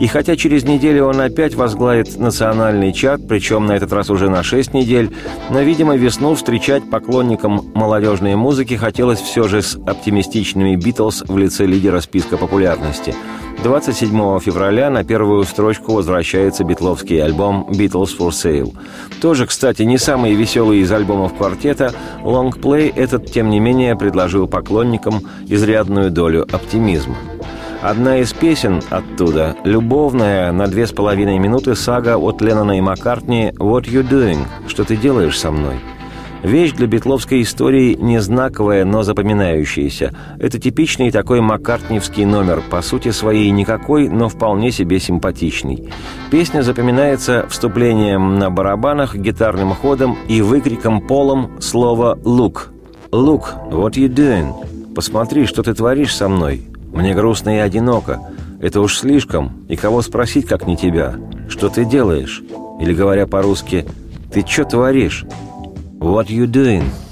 И 0.00 0.06
хотя 0.08 0.36
через 0.36 0.64
неделю 0.64 1.06
он 1.06 1.20
опять 1.20 1.54
возглавит 1.54 2.18
национальный 2.18 2.92
чарт, 2.92 3.28
причем 3.28 3.66
на 3.66 3.72
этот 3.72 3.92
раз 3.92 4.10
уже 4.10 4.28
на 4.30 4.42
6 4.42 4.74
недель, 4.74 5.14
но, 5.50 5.60
видимо, 5.60 5.94
весну 5.96 6.34
встречать 6.34 6.88
поклонникам 6.90 7.70
молодежной 7.74 8.34
музыки 8.34 8.74
хотелось 8.74 9.20
все 9.20 9.46
же 9.46 9.62
с 9.62 9.76
оптимистичными 9.76 10.74
«Битлз» 10.74 11.22
в 11.28 11.38
лице 11.38 11.66
лидера 11.66 12.00
списка 12.00 12.36
популярности– 12.36 13.14
27 13.62 14.38
февраля 14.38 14.88
на 14.88 15.02
первую 15.02 15.42
строчку 15.42 15.94
возвращается 15.94 16.62
битловский 16.62 17.20
альбом 17.22 17.66
«Beatles 17.68 18.16
for 18.16 18.28
Sale». 18.28 18.72
Тоже, 19.20 19.46
кстати, 19.46 19.82
не 19.82 19.98
самый 19.98 20.34
веселый 20.34 20.78
из 20.78 20.92
альбомов 20.92 21.34
квартета, 21.34 21.92
лонгплей 22.22 22.88
этот, 22.88 23.32
тем 23.32 23.50
не 23.50 23.58
менее, 23.58 23.96
предложил 23.96 24.46
поклонникам 24.46 25.22
изрядную 25.48 26.12
долю 26.12 26.42
оптимизма. 26.42 27.16
Одна 27.82 28.18
из 28.18 28.32
песен 28.32 28.80
оттуда– 28.90 29.56
любовная 29.64 30.52
на 30.52 30.68
две 30.68 30.86
с 30.86 30.92
половиной 30.92 31.38
минуты 31.38 31.74
сага 31.74 32.16
от 32.16 32.40
Леннона 32.40 32.78
и 32.78 32.80
Маккартни 32.80 33.52
«What 33.58 33.84
you 33.84 34.08
doing?»– 34.08 34.46
«Что 34.68 34.84
ты 34.84 34.96
делаешь 34.96 35.38
со 35.38 35.50
мной?» 35.50 35.80
Вещь 36.42 36.72
для 36.72 36.86
битловской 36.86 37.42
истории 37.42 37.94
не 37.94 38.20
знаковая, 38.20 38.84
но 38.84 39.02
запоминающаяся. 39.02 40.14
Это 40.38 40.58
типичный 40.60 41.10
такой 41.10 41.40
маккартневский 41.40 42.24
номер, 42.24 42.62
по 42.70 42.80
сути 42.80 43.10
своей 43.10 43.50
никакой, 43.50 44.08
но 44.08 44.28
вполне 44.28 44.70
себе 44.70 45.00
симпатичный. 45.00 45.88
Песня 46.30 46.62
запоминается 46.62 47.46
вступлением 47.48 48.38
на 48.38 48.50
барабанах, 48.50 49.16
гитарным 49.16 49.74
ходом 49.74 50.16
и 50.28 50.40
выкриком 50.40 51.00
полом 51.00 51.60
слова 51.60 52.16
«Look». 52.22 52.68
«Look, 53.10 53.70
what 53.70 53.92
you 53.92 54.08
doing?» 54.08 54.54
«Посмотри, 54.94 55.46
что 55.46 55.62
ты 55.62 55.74
творишь 55.74 56.14
со 56.14 56.28
мной. 56.28 56.62
Мне 56.92 57.14
грустно 57.14 57.56
и 57.56 57.58
одиноко. 57.58 58.20
Это 58.60 58.80
уж 58.80 58.98
слишком. 58.98 59.64
И 59.68 59.76
кого 59.76 60.02
спросить, 60.02 60.46
как 60.46 60.66
не 60.66 60.76
тебя? 60.76 61.14
Что 61.48 61.68
ты 61.68 61.84
делаешь?» 61.84 62.42
Или, 62.80 62.94
говоря 62.94 63.26
по-русски, 63.26 63.86
«Ты 64.32 64.44
что 64.46 64.64
творишь?» 64.64 65.24
What 65.98 66.30
are 66.30 66.32
you 66.32 66.46
doing? 66.46 67.07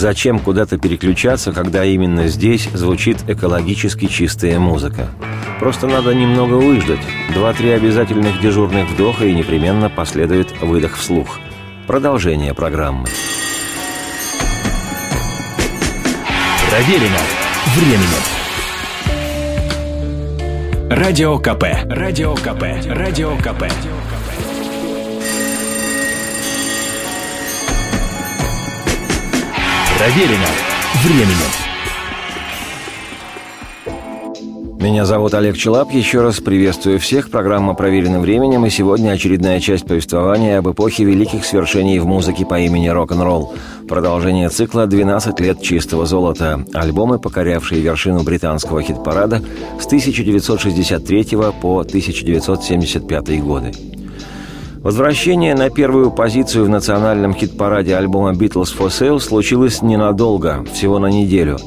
Зачем 0.00 0.38
куда-то 0.38 0.78
переключаться, 0.78 1.52
когда 1.52 1.84
именно 1.84 2.26
здесь 2.26 2.70
звучит 2.72 3.18
экологически 3.28 4.06
чистая 4.06 4.58
музыка? 4.58 5.10
Просто 5.58 5.86
надо 5.88 6.14
немного 6.14 6.54
выждать. 6.54 7.02
Два-три 7.34 7.68
обязательных 7.68 8.40
дежурных 8.40 8.88
вдоха 8.88 9.26
и 9.26 9.34
непременно 9.34 9.90
последует 9.90 10.58
выдох 10.62 10.96
вслух. 10.96 11.38
Продолжение 11.86 12.54
программы. 12.54 13.08
Проверено 16.70 17.20
временем. 17.76 18.22
Радио 20.88 21.38
КП. 21.38 21.64
Радио 21.90 22.34
КП. 22.36 22.62
Радио 22.86 23.36
КП. 23.36 23.64
Проверено 30.00 30.46
временем. 31.04 31.36
Меня 34.80 35.04
зовут 35.04 35.34
Олег 35.34 35.58
Челап. 35.58 35.92
Еще 35.92 36.22
раз 36.22 36.40
приветствую 36.40 36.98
всех. 36.98 37.30
Программа 37.30 37.74
«Проверенным 37.74 38.22
временем». 38.22 38.64
И 38.64 38.70
сегодня 38.70 39.10
очередная 39.10 39.60
часть 39.60 39.86
повествования 39.86 40.56
об 40.56 40.70
эпохе 40.70 41.04
великих 41.04 41.44
свершений 41.44 41.98
в 41.98 42.06
музыке 42.06 42.46
по 42.46 42.58
имени 42.58 42.88
рок-н-ролл. 42.88 43.52
Продолжение 43.90 44.48
цикла 44.48 44.86
«12 44.86 45.42
лет 45.42 45.60
чистого 45.60 46.06
золота». 46.06 46.64
Альбомы, 46.72 47.18
покорявшие 47.18 47.82
вершину 47.82 48.22
британского 48.22 48.80
хит-парада 48.80 49.42
с 49.78 49.84
1963 49.84 51.26
по 51.60 51.80
1975 51.80 53.42
годы. 53.42 53.72
Возвращение 54.82 55.54
на 55.54 55.68
первую 55.68 56.10
позицию 56.10 56.64
в 56.64 56.70
национальном 56.70 57.34
хит-параде 57.34 57.94
альбома 57.94 58.32
«Beatles 58.32 58.74
for 58.74 58.88
Sale» 58.88 59.20
случилось 59.20 59.82
ненадолго, 59.82 60.64
всего 60.72 60.98
на 60.98 61.08
неделю. 61.08 61.58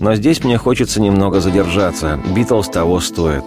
Но 0.00 0.14
здесь 0.14 0.42
мне 0.42 0.56
хочется 0.56 0.98
немного 0.98 1.40
задержаться. 1.40 2.18
«Битлз» 2.34 2.68
того 2.68 2.98
стоит. 3.00 3.44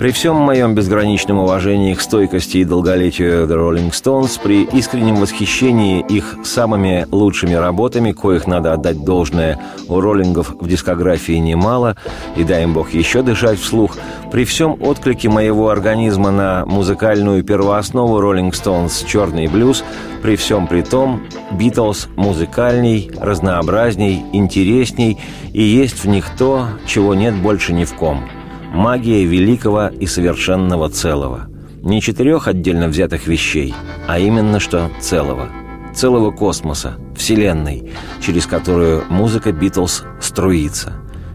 При 0.00 0.12
всем 0.12 0.36
моем 0.36 0.74
безграничном 0.74 1.40
уважении 1.40 1.92
к 1.92 2.00
стойкости 2.00 2.56
и 2.56 2.64
долголетию 2.64 3.46
The 3.46 3.54
Rolling 3.54 3.90
Stones, 3.90 4.40
при 4.42 4.62
искреннем 4.62 5.16
восхищении 5.16 6.02
их 6.08 6.38
самыми 6.42 7.06
лучшими 7.10 7.52
работами, 7.52 8.12
коих 8.12 8.46
надо 8.46 8.72
отдать 8.72 9.04
должное, 9.04 9.60
у 9.88 10.00
роллингов 10.00 10.54
в 10.58 10.66
дискографии 10.66 11.34
немало, 11.34 11.96
и 12.34 12.44
дай 12.44 12.62
им 12.62 12.72
бог 12.72 12.94
еще 12.94 13.20
дышать 13.20 13.58
вслух, 13.58 13.98
при 14.32 14.46
всем 14.46 14.78
отклике 14.80 15.28
моего 15.28 15.68
организма 15.68 16.30
на 16.30 16.64
музыкальную 16.64 17.44
первооснову 17.44 18.22
Rolling 18.22 18.52
Stones 18.52 19.06
«Черный 19.06 19.48
блюз», 19.48 19.84
при 20.22 20.36
всем 20.36 20.66
при 20.66 20.80
том, 20.80 21.24
Битлз 21.52 22.08
музыкальней, 22.16 23.10
разнообразней, 23.20 24.24
интересней, 24.32 25.18
и 25.52 25.62
есть 25.62 26.02
в 26.02 26.08
них 26.08 26.24
то, 26.38 26.68
чего 26.86 27.14
нет 27.14 27.34
больше 27.34 27.74
ни 27.74 27.84
в 27.84 27.92
ком– 27.92 28.24
магия 28.72 29.24
великого 29.24 29.88
и 29.88 30.06
совершенного 30.06 30.88
целого. 30.88 31.48
Не 31.82 32.00
четырех 32.00 32.48
отдельно 32.48 32.88
взятых 32.88 33.26
вещей, 33.26 33.74
а 34.06 34.18
именно 34.18 34.60
что 34.60 34.90
целого. 35.00 35.48
Целого 35.94 36.30
космоса, 36.30 36.96
Вселенной, 37.16 37.92
через 38.20 38.46
которую 38.46 39.04
музыка 39.08 39.52
Битлз 39.52 40.04
струится. 40.20 40.92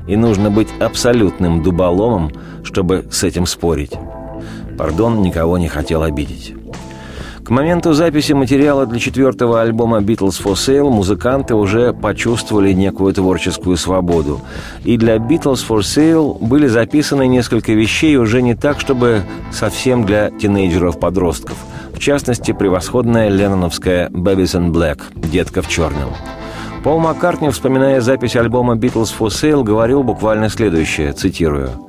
И 0.07 0.15
нужно 0.15 0.51
быть 0.51 0.69
абсолютным 0.79 1.63
дуболомом, 1.63 2.31
чтобы 2.63 3.05
с 3.11 3.23
этим 3.23 3.45
спорить. 3.45 3.93
Пардон, 4.77 5.21
никого 5.21 5.57
не 5.57 5.67
хотел 5.67 6.03
обидеть. 6.03 6.53
К 7.45 7.51
моменту 7.51 7.93
записи 7.93 8.33
материала 8.33 8.87
для 8.87 8.97
четвертого 8.97 9.61
альбома 9.61 9.99
«Beatles 9.99 10.41
for 10.43 10.53
Sale» 10.53 10.89
музыканты 10.89 11.53
уже 11.53 11.93
почувствовали 11.93 12.73
некую 12.73 13.13
творческую 13.13 13.77
свободу. 13.77 14.41
И 14.83 14.97
для 14.97 15.17
«Beatles 15.17 15.63
for 15.69 15.81
Sale» 15.81 16.43
были 16.43 16.65
записаны 16.65 17.27
несколько 17.27 17.73
вещей 17.73 18.17
уже 18.17 18.41
не 18.41 18.55
так, 18.55 18.79
чтобы 18.79 19.21
совсем 19.51 20.07
для 20.07 20.31
тинейджеров-подростков. 20.31 21.55
В 21.93 21.99
частности, 21.99 22.51
превосходная 22.51 23.29
ленноновская 23.29 24.09
«Babies 24.09 24.59
in 24.59 24.71
Black» 24.71 25.01
«Детка 25.13 25.61
в 25.61 25.67
черном». 25.67 26.09
Пол 26.83 26.97
Маккартни, 26.97 27.51
вспоминая 27.51 28.01
запись 28.01 28.35
альбома 28.35 28.73
«Beatles 28.73 29.13
for 29.15 29.27
Sale», 29.27 29.63
говорил 29.63 30.01
буквально 30.01 30.49
следующее, 30.49 31.13
цитирую– 31.13 31.69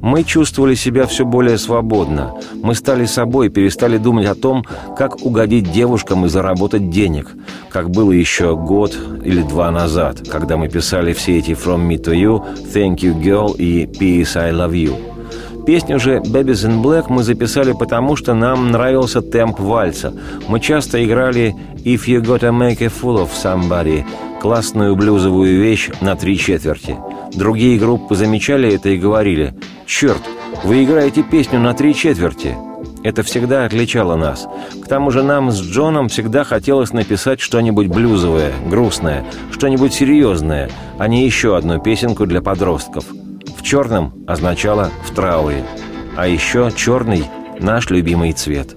мы 0.00 0.24
чувствовали 0.24 0.74
себя 0.74 1.06
все 1.06 1.24
более 1.24 1.58
свободно. 1.58 2.34
Мы 2.62 2.74
стали 2.74 3.04
собой, 3.04 3.48
перестали 3.48 3.98
думать 3.98 4.26
о 4.26 4.34
том, 4.34 4.64
как 4.96 5.24
угодить 5.24 5.72
девушкам 5.72 6.26
и 6.26 6.28
заработать 6.28 6.90
денег, 6.90 7.28
как 7.68 7.90
было 7.90 8.12
еще 8.12 8.56
год 8.56 8.96
или 9.24 9.42
два 9.42 9.70
назад, 9.70 10.28
когда 10.28 10.56
мы 10.56 10.68
писали 10.68 11.12
все 11.12 11.38
эти 11.38 11.50
«From 11.50 11.88
me 11.88 12.02
to 12.02 12.14
you», 12.14 12.42
«Thank 12.72 12.98
you, 12.98 13.20
girl» 13.20 13.56
и 13.56 13.86
«Peace, 13.86 14.36
I 14.36 14.52
love 14.52 14.72
you». 14.72 14.96
Песню 15.66 16.00
же 16.00 16.16
«Babies 16.18 16.66
in 16.66 16.82
Black» 16.82 17.06
мы 17.08 17.22
записали 17.22 17.72
потому, 17.72 18.16
что 18.16 18.34
нам 18.34 18.70
нравился 18.70 19.20
темп 19.20 19.60
вальса. 19.60 20.14
Мы 20.48 20.58
часто 20.58 21.04
играли 21.04 21.54
«If 21.84 22.06
you 22.06 22.22
gotta 22.22 22.50
make 22.50 22.82
a 22.82 22.88
fool 22.88 23.18
of 23.22 23.30
somebody» 23.42 24.04
классную 24.40 24.96
блюзовую 24.96 25.60
вещь 25.60 25.90
на 26.00 26.16
три 26.16 26.38
четверти. 26.38 26.96
Другие 27.34 27.78
группы 27.78 28.14
замечали 28.14 28.74
это 28.74 28.88
и 28.88 28.96
говорили 28.96 29.54
«Черт, 29.90 30.22
вы 30.62 30.84
играете 30.84 31.24
песню 31.24 31.58
на 31.58 31.74
три 31.74 31.96
четверти». 31.96 32.56
Это 33.02 33.24
всегда 33.24 33.64
отличало 33.64 34.14
нас. 34.14 34.46
К 34.84 34.86
тому 34.86 35.10
же 35.10 35.24
нам 35.24 35.50
с 35.50 35.60
Джоном 35.60 36.08
всегда 36.08 36.44
хотелось 36.44 36.92
написать 36.92 37.40
что-нибудь 37.40 37.88
блюзовое, 37.88 38.52
грустное, 38.68 39.24
что-нибудь 39.50 39.92
серьезное, 39.92 40.70
а 40.96 41.08
не 41.08 41.24
еще 41.26 41.56
одну 41.56 41.80
песенку 41.80 42.24
для 42.24 42.40
подростков. 42.40 43.04
В 43.58 43.62
черном 43.64 44.14
означало 44.28 44.90
«в 45.04 45.12
трауре». 45.12 45.64
А 46.16 46.28
еще 46.28 46.70
черный– 46.74 47.24
наш 47.58 47.90
любимый 47.90 48.32
цвет. 48.32 48.76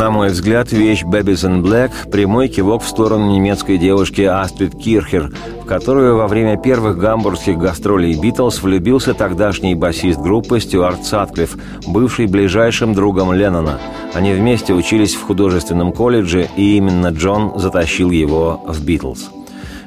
На 0.00 0.10
мой 0.10 0.30
взгляд, 0.30 0.72
вещь 0.72 1.04
«Babies 1.04 1.46
in 1.46 1.60
Black»– 1.60 1.90
прямой 2.10 2.48
кивок 2.48 2.82
в 2.82 2.88
сторону 2.88 3.30
немецкой 3.30 3.76
девушки 3.76 4.22
Астрид 4.22 4.74
Кирхер, 4.74 5.30
в 5.62 5.66
которую 5.66 6.16
во 6.16 6.26
время 6.26 6.56
первых 6.56 6.96
гамбургских 6.96 7.58
гастролей 7.58 8.18
«Битлз» 8.18 8.62
влюбился 8.62 9.12
тогдашний 9.12 9.74
басист 9.74 10.18
группы 10.18 10.58
Стюарт 10.58 11.04
Сатклифф, 11.04 11.54
бывший 11.86 12.28
ближайшим 12.28 12.94
другом 12.94 13.34
Леннона. 13.34 13.78
Они 14.14 14.32
вместе 14.32 14.72
учились 14.72 15.14
в 15.14 15.22
художественном 15.22 15.92
колледже, 15.92 16.48
и 16.56 16.78
именно 16.78 17.08
Джон 17.08 17.58
затащил 17.58 18.10
его 18.10 18.62
в 18.66 18.82
«Битлз». 18.82 19.28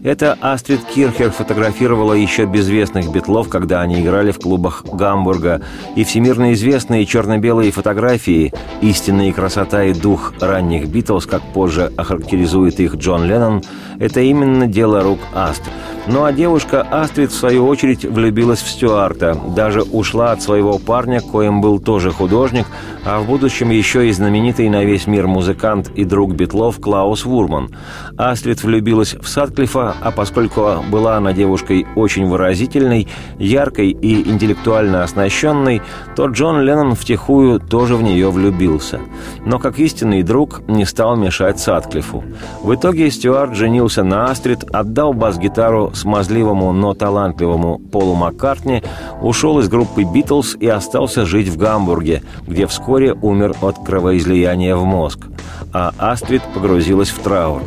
Это 0.04 0.38
Астрид 0.42 0.82
Кирхер 0.84 1.32
фотографировала 1.32 2.12
еще 2.12 2.44
безвестных 2.44 3.10
битлов, 3.10 3.48
когда 3.48 3.80
они 3.80 4.02
играли 4.02 4.32
в 4.32 4.39
клубах 4.39 4.84
Гамбурга, 4.84 5.62
и 5.96 6.04
всемирно 6.04 6.52
известные 6.52 7.06
черно-белые 7.06 7.72
фотографии 7.72 8.54
«Истинная 8.82 9.32
красота 9.32 9.86
и 9.86 9.94
дух 9.94 10.34
ранних 10.42 10.89
Битлз», 10.89 11.26
как 11.26 11.42
позже 11.54 11.89
охарактеризует 11.96 12.82
их 12.82 12.96
Джон 12.96 13.24
Леннон, 13.24 13.63
это 13.98 14.20
именно 14.20 14.68
дело 14.68 15.02
рук 15.04 15.20
Астрид. 15.34 15.72
Ну 16.06 16.26
а 16.26 16.34
девушка 16.34 16.82
Астрид, 16.82 17.32
в 17.32 17.36
свою 17.36 17.66
очередь, 17.66 18.04
влюбилась 18.04 18.62
в 18.62 18.68
Стюарта, 18.68 19.39
даже 19.56 19.84
ушла 19.84 20.34
от 20.34 20.42
своего 20.42 20.78
парня, 20.78 21.22
коим 21.22 21.62
был 21.62 21.80
тоже 21.80 22.12
художник, 22.12 22.66
а 23.06 23.22
в 23.22 23.28
будущем 23.28 23.70
еще 23.70 24.10
и 24.10 24.12
знаменитый 24.12 24.68
на 24.68 24.84
весь 24.84 25.08
мир 25.08 25.28
музыкант 25.28 25.90
и 25.96 26.04
друг 26.04 26.34
Битлов 26.34 26.82
Клаус 26.82 27.23
Вурман. 27.23 27.73
Астрид 28.17 28.63
влюбилась 28.63 29.13
в 29.13 29.30
Садклифа, 29.30 29.92
а 30.02 30.12
поскольку 30.12 30.83
была 30.89 31.17
она 31.17 31.33
девушкой 31.33 31.85
очень 31.96 32.25
выразительной, 32.25 33.08
яркой 33.37 33.89
и 33.89 34.29
интеллектуально 34.29 35.04
оснащенной, 35.04 35.81
то 36.15 36.27
Джон 36.27 36.62
Леннон 36.62 36.96
втихую 36.96 37.60
тоже 37.60 37.96
в 37.96 38.04
нее 38.04 38.29
влюбился. 38.29 39.00
Но 39.46 39.60
как 39.60 39.79
истинный 39.79 40.23
друг 40.23 40.62
не 40.67 40.85
стал 40.85 41.15
мешать 41.15 41.60
Садклифу. 41.60 42.23
В 42.62 42.73
итоге 42.73 43.12
Стюарт 43.12 43.56
женился 43.56 44.04
на 44.04 44.25
Астрид, 44.25 44.63
отдал 44.71 45.13
бас-гитару 45.13 45.91
смазливому, 45.94 46.71
но 46.73 46.94
талантливому 46.94 47.79
Полу 47.79 48.15
Маккартни, 48.15 48.83
ушел 49.21 49.60
из 49.60 49.69
группы 49.69 50.04
«Битлз» 50.04 50.56
и 50.60 50.67
остался 50.67 51.25
жить 51.25 51.48
в 51.48 51.58
Гамбурге, 51.58 52.23
где 52.48 52.67
вскоре 52.67 53.13
умер 53.13 53.56
от 53.62 53.83
кровоизлияния 53.85 54.75
в 54.75 54.85
мозг. 54.85 55.27
А 55.73 55.94
Астрид 55.98 56.41
погрузилась 56.54 57.10
в 57.10 57.19
траур. 57.19 57.62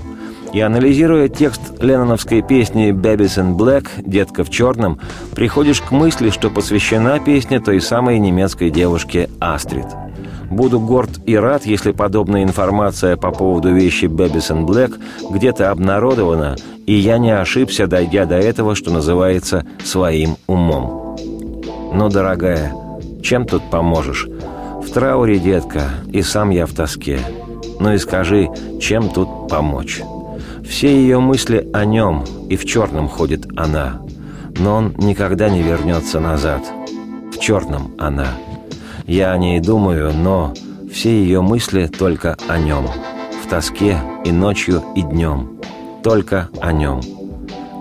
И 0.57 0.61
анализируя 0.61 1.29
текст 1.29 1.61
ленноновской 1.83 2.41
песни 2.41 2.89
«Babies 2.91 3.37
in 3.37 3.59
Black» 3.59 3.89
«Детка 3.99 4.43
в 4.43 4.49
черном», 4.49 4.99
приходишь 5.35 5.83
к 5.83 5.91
мысли, 5.91 6.31
что 6.31 6.49
посвящена 6.49 7.21
песня 7.21 7.61
той 7.61 7.79
самой 7.79 8.19
немецкой 8.19 8.71
девушке 8.71 9.29
Астрид– 9.39 9.85
Буду 10.51 10.81
горд 10.81 11.11
и 11.27 11.37
рад, 11.37 11.67
если 11.67 11.93
подобная 11.93 12.43
информация 12.43 13.19
по 13.19 13.33
поводу 13.33 13.75
вещи 13.75 14.07
Babies 14.07 14.51
in 14.51 14.65
Black 14.65 14.99
где-то 15.29 15.71
обнародована, 15.71 16.57
и 16.87 16.95
я 16.95 17.19
не 17.19 17.33
ошибся, 17.33 17.87
дойдя 17.87 18.25
до 18.25 18.37
этого, 18.37 18.75
что 18.75 18.91
называется, 18.91 19.67
своим 19.85 20.37
умом. 20.47 21.19
Но, 21.93 22.09
дорогая, 22.09 22.73
чем 23.23 23.45
тут 23.45 23.63
поможешь? 23.71 24.27
В 24.83 24.91
трауре, 24.91 25.39
детка, 25.39 25.83
и 26.11 26.23
сам 26.23 26.49
я 26.49 26.65
в 26.65 26.73
тоске. 26.73 27.19
Ну 27.79 27.93
и 27.93 27.99
скажи, 27.99 28.49
чем 28.81 29.11
тут 29.11 29.49
помочь? 29.51 30.01
Все 30.69 30.89
ее 30.89 31.21
мысли 31.21 31.69
о 31.73 31.85
нем, 31.85 32.25
и 32.49 32.57
в 32.57 32.65
черном 32.65 33.09
ходит 33.09 33.47
она. 33.57 34.03
Но 34.59 34.77
он 34.77 34.95
никогда 34.99 35.49
не 35.49 35.63
вернется 35.63 36.21
назад. 36.21 36.63
В 37.33 37.39
черном 37.39 37.95
она– 37.99 38.29
я 39.07 39.31
о 39.31 39.39
ней 39.39 39.61
думаю, 39.61 40.13
но 40.13 40.53
все 40.93 41.11
ее 41.11 41.41
мысли 41.41 41.87
только 41.87 42.37
о 42.49 42.59
нем. 42.59 42.89
В 43.45 43.49
тоске 43.49 44.01
и 44.25 44.33
ночью, 44.33 44.83
и 44.97 45.03
днем. 45.03 45.61
Только 46.03 46.49
о 46.61 46.73
нем. 46.73 47.01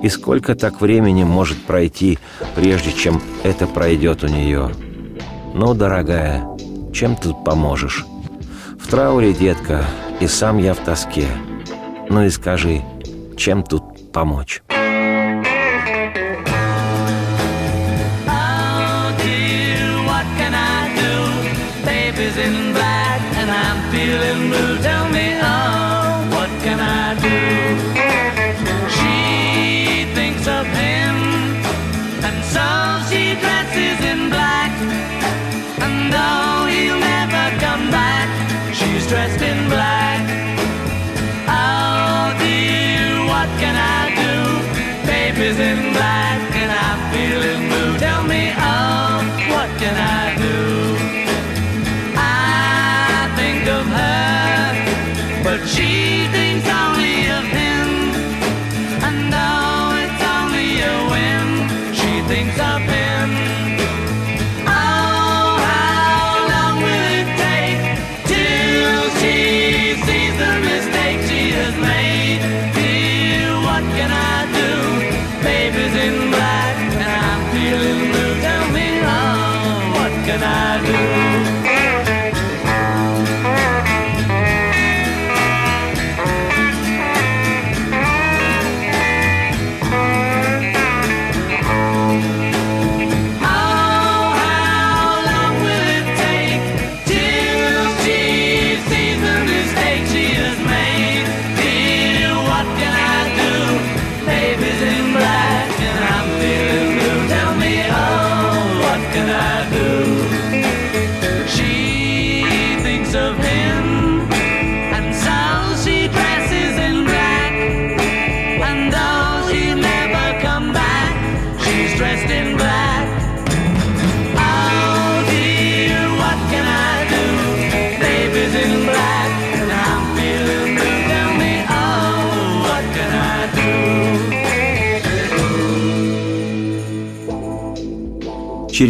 И 0.03 0.09
сколько 0.09 0.53
так 0.53 0.81
времени 0.81 1.23
может 1.23 1.57
пройти, 1.57 2.19
прежде 2.53 2.91
чем 2.91 3.19
это 3.43 3.65
пройдет 3.65 4.23
у 4.23 4.27
нее? 4.27 4.69
Ну, 5.55 5.73
дорогая, 5.73 6.45
чем 6.93 7.15
тут 7.15 7.43
поможешь? 7.43 8.05
В 8.79 8.87
трауре, 8.87 9.33
детка, 9.33 9.83
и 10.19 10.27
сам 10.27 10.59
я 10.59 10.75
в 10.75 10.79
тоске. 10.79 11.27
Ну 12.09 12.23
и 12.23 12.29
скажи, 12.29 12.81
чем 13.37 13.63
тут 13.63 14.11
помочь? 14.11 14.61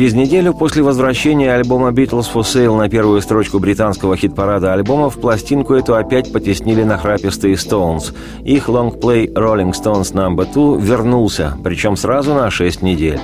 Через 0.06 0.18
неделю 0.18 0.54
после 0.54 0.84
возвращения 0.84 1.52
альбома 1.52 1.90
«Beatles 1.90 2.28
for 2.32 2.42
Sale» 2.42 2.78
на 2.78 2.88
первую 2.88 3.24
строчку 3.24 3.58
британского 3.58 4.16
хит-парада 4.16 4.72
альбомов 4.72 5.20
пластинку 5.20 5.74
эту 5.74 5.96
опять 5.96 6.32
потеснили 6.32 6.84
нахрапистые 6.84 7.56
Stones. 7.56 8.14
Их 8.44 8.70
лонгплей 8.70 9.26
«Rolling 9.26 9.72
Stones 9.72 10.14
No. 10.14 10.36
2» 10.36 10.80
вернулся, 10.80 11.58
причем 11.64 11.96
сразу 11.96 12.36
на 12.36 12.52
6 12.52 12.84
недель. 12.84 13.20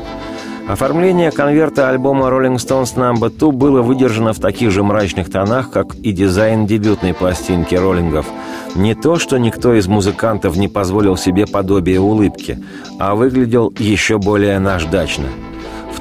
Оформление 0.68 1.30
конверта 1.30 1.88
альбома 1.88 2.30
Rolling 2.30 2.56
Stones 2.56 2.96
No. 2.96 3.30
2 3.30 3.52
было 3.52 3.84
выдержано 3.84 4.34
в 4.34 4.40
таких 4.40 4.72
же 4.72 4.82
мрачных 4.82 5.30
тонах, 5.30 5.70
как 5.70 5.94
и 5.94 6.12
дизайн 6.12 6.66
дебютной 6.66 7.14
пластинки 7.14 7.76
роллингов. 7.76 8.26
Не 8.74 8.96
то, 8.96 9.20
что 9.20 9.38
никто 9.38 9.76
из 9.76 9.86
музыкантов 9.86 10.58
не 10.58 10.68
позволил 10.68 11.16
себе 11.16 11.46
подобие 11.46 12.00
улыбки, 12.00 12.58
а 12.98 13.14
выглядел 13.14 13.72
еще 13.78 14.18
более 14.18 14.58
наждачно. 14.58 15.28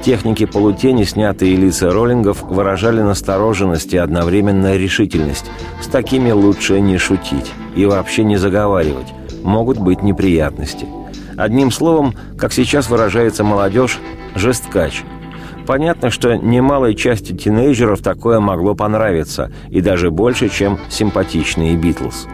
В 0.00 0.02
технике 0.02 0.46
полутени 0.46 1.04
снятые 1.04 1.56
лица 1.56 1.90
роллингов 1.90 2.42
выражали 2.42 3.02
настороженность 3.02 3.92
и 3.92 3.98
одновременно 3.98 4.74
решительность. 4.74 5.44
С 5.82 5.88
такими 5.88 6.30
лучше 6.30 6.80
не 6.80 6.96
шутить 6.96 7.52
и 7.76 7.84
вообще 7.84 8.24
не 8.24 8.38
заговаривать. 8.38 9.08
Могут 9.42 9.76
быть 9.76 10.02
неприятности. 10.02 10.86
Одним 11.36 11.70
словом, 11.70 12.14
как 12.38 12.54
сейчас 12.54 12.88
выражается 12.88 13.44
молодежь, 13.44 13.98
жесткач. 14.34 15.02
Понятно, 15.66 16.08
что 16.08 16.34
немалой 16.34 16.94
части 16.94 17.36
тинейджеров 17.36 18.00
такое 18.00 18.40
могло 18.40 18.74
понравиться, 18.74 19.52
и 19.68 19.82
даже 19.82 20.10
больше, 20.10 20.48
чем 20.48 20.78
симпатичные 20.88 21.76
«Битлз». 21.76 22.26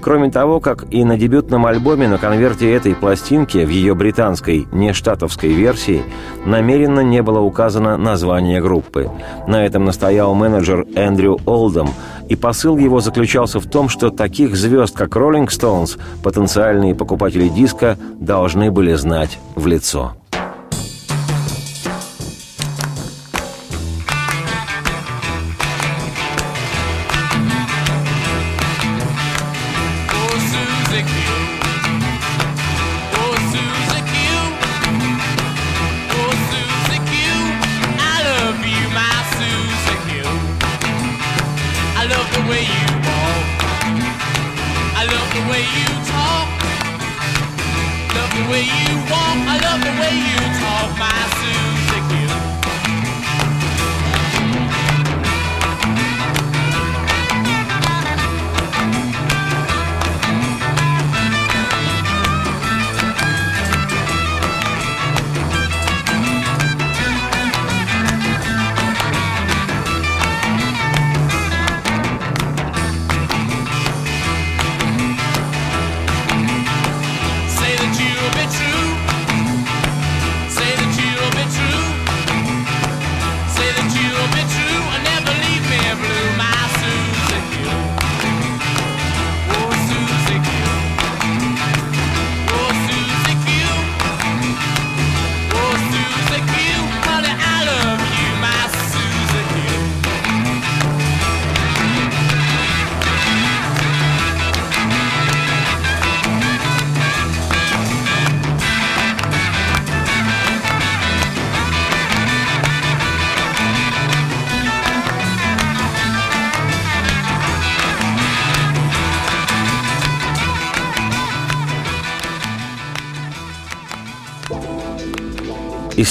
Кроме 0.00 0.30
того, 0.30 0.60
как 0.60 0.84
и 0.90 1.04
на 1.04 1.16
дебютном 1.16 1.66
альбоме 1.66 2.08
на 2.08 2.18
конверте 2.18 2.72
этой 2.72 2.94
пластинки 2.94 3.58
в 3.58 3.68
ее 3.68 3.94
британской, 3.94 4.66
не 4.72 4.92
штатовской 4.92 5.50
версии 5.50 6.02
намеренно 6.44 7.00
не 7.00 7.22
было 7.22 7.40
указано 7.40 7.96
название 7.96 8.60
группы. 8.60 9.10
На 9.46 9.64
этом 9.64 9.84
настоял 9.84 10.34
менеджер 10.34 10.86
Эндрю 10.94 11.38
Олдом, 11.46 11.90
и 12.28 12.36
посыл 12.36 12.76
его 12.76 13.00
заключался 13.00 13.58
в 13.60 13.66
том, 13.66 13.88
что 13.88 14.10
таких 14.10 14.54
звезд, 14.56 14.96
как 14.96 15.16
Роллинг 15.16 15.50
Стоунс, 15.50 15.96
потенциальные 16.22 16.94
покупатели 16.94 17.48
диска 17.48 17.96
должны 18.20 18.70
были 18.70 18.94
знать 18.94 19.38
в 19.54 19.66
лицо. 19.66 20.12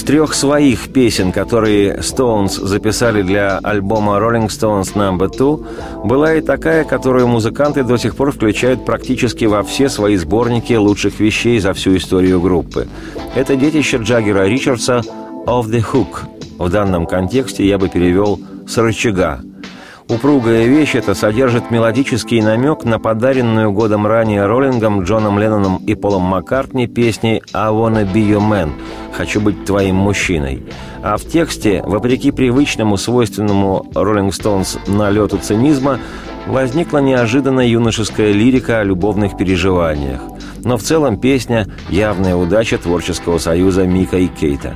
Трех 0.08 0.34
своих 0.34 0.94
песен, 0.94 1.34
которые 1.34 1.98
Stones 1.98 2.66
записали 2.66 3.24
для 3.24 3.58
альбома 3.58 4.14
Rolling 4.14 4.48
Stones 4.48 4.96
No. 4.96 5.18
2, 5.18 6.06
была 6.06 6.36
и 6.36 6.42
такая, 6.42 6.86
которую 6.86 7.28
музыканты 7.28 7.84
до 7.84 7.98
сих 7.98 8.16
пор 8.16 8.32
включают 8.32 8.86
практически 8.86 9.44
во 9.44 9.64
все 9.64 9.90
свои 9.90 10.16
сборники 10.16 10.72
лучших 10.72 11.20
вещей 11.20 11.60
за 11.60 11.74
всю 11.74 11.98
историю 11.98 12.40
группы. 12.40 12.88
Это 13.36 13.58
детище 13.58 13.98
Джаггера 13.98 14.48
Ричардса 14.48 15.02
«Off 15.46 15.66
the 15.66 15.84
Hook». 15.84 16.20
В 16.58 16.70
данном 16.70 17.06
контексте 17.06 17.68
я 17.68 17.78
бы 17.78 17.90
перевел 17.90 18.40
«с 18.66 18.78
рычага», 18.78 19.42
Упругая 20.10 20.66
вещь 20.68 20.96
эта 20.96 21.14
содержит 21.14 21.70
мелодический 21.70 22.42
намек 22.42 22.86
на 22.86 22.98
подаренную 22.98 23.74
годом 23.74 24.08
ранее 24.08 24.46
Роллингом, 24.46 25.04
Джоном 25.04 25.38
Ленноном 25.38 25.78
и 25.86 25.96
Полом 25.96 26.22
Маккартни 26.22 26.88
песни 26.88 27.42
«I 27.54 27.72
wanna 27.72 28.10
be 28.10 28.26
your 28.26 28.40
man» 28.40 28.72
«Хочу 29.12 29.42
быть 29.42 29.66
твоим 29.66 29.96
мужчиной». 29.96 30.64
А 31.04 31.18
в 31.18 31.26
тексте, 31.26 31.84
вопреки 31.86 32.32
привычному, 32.32 32.96
свойственному 32.96 33.86
Роллинг 33.94 34.34
Стоунс 34.34 34.78
налету 34.88 35.40
цинизма, 35.40 36.00
возникла 36.48 37.00
неожиданная 37.00 37.68
юношеская 37.68 38.32
лирика 38.32 38.80
о 38.80 38.86
любовных 38.86 39.36
переживаниях. 39.36 40.22
Но 40.64 40.78
в 40.78 40.84
целом 40.84 41.20
песня– 41.20 41.68
явная 41.90 42.38
удача 42.38 42.78
творческого 42.78 43.40
союза 43.40 43.86
Мика 43.86 44.18
и 44.18 44.28
Кейта. 44.28 44.76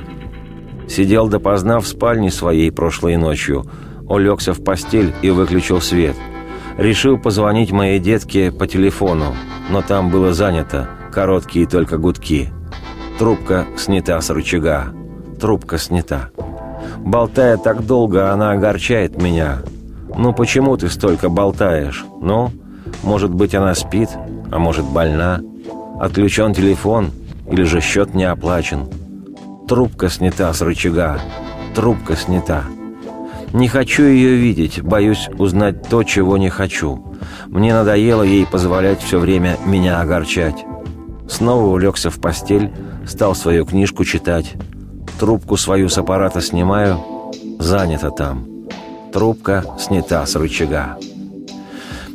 Сидел 0.90 1.28
допоздна 1.28 1.80
в 1.80 1.86
спальне 1.86 2.30
своей 2.30 2.70
прошлой 2.70 3.16
ночью– 3.16 3.64
улегся 4.12 4.52
в 4.52 4.62
постель 4.62 5.14
и 5.22 5.30
выключил 5.30 5.80
свет. 5.80 6.16
Решил 6.76 7.18
позвонить 7.18 7.72
моей 7.72 7.98
детке 7.98 8.52
по 8.52 8.66
телефону, 8.66 9.34
но 9.70 9.80
там 9.80 10.10
было 10.10 10.34
занято, 10.34 10.88
короткие 11.10 11.66
только 11.66 11.96
гудки. 11.96 12.50
Трубка 13.18 13.66
снята 13.76 14.20
с 14.20 14.28
рычага. 14.30 14.92
Трубка 15.40 15.78
снята. 15.78 16.30
Болтая 16.98 17.56
так 17.56 17.86
долго, 17.86 18.30
она 18.32 18.52
огорчает 18.52 19.20
меня. 19.20 19.62
«Ну 20.14 20.34
почему 20.34 20.76
ты 20.76 20.90
столько 20.90 21.30
болтаешь? 21.30 22.04
Ну, 22.20 22.50
может 23.02 23.32
быть, 23.32 23.54
она 23.54 23.74
спит, 23.74 24.10
а 24.50 24.58
может, 24.58 24.84
больна? 24.84 25.40
Отключен 25.98 26.52
телефон 26.52 27.12
или 27.50 27.62
же 27.62 27.80
счет 27.80 28.14
не 28.14 28.24
оплачен? 28.24 28.88
Трубка 29.66 30.10
снята 30.10 30.52
с 30.52 30.60
рычага. 30.60 31.18
Трубка 31.74 32.14
снята». 32.14 32.64
Не 33.52 33.68
хочу 33.68 34.04
ее 34.04 34.36
видеть, 34.36 34.82
боюсь 34.82 35.28
узнать 35.38 35.88
то, 35.88 36.04
чего 36.04 36.38
не 36.38 36.48
хочу. 36.48 37.04
Мне 37.48 37.74
надоело 37.74 38.22
ей 38.22 38.46
позволять 38.46 39.02
все 39.02 39.18
время 39.18 39.58
меня 39.66 40.00
огорчать. 40.00 40.64
Снова 41.28 41.66
улегся 41.66 42.10
в 42.10 42.18
постель, 42.18 42.70
стал 43.06 43.34
свою 43.34 43.66
книжку 43.66 44.04
читать. 44.04 44.54
Трубку 45.20 45.56
свою 45.56 45.88
с 45.90 45.98
аппарата 45.98 46.40
снимаю, 46.40 47.00
занято 47.58 48.10
там. 48.10 48.46
Трубка 49.12 49.64
снята 49.78 50.24
с 50.24 50.34
рычага. 50.34 50.96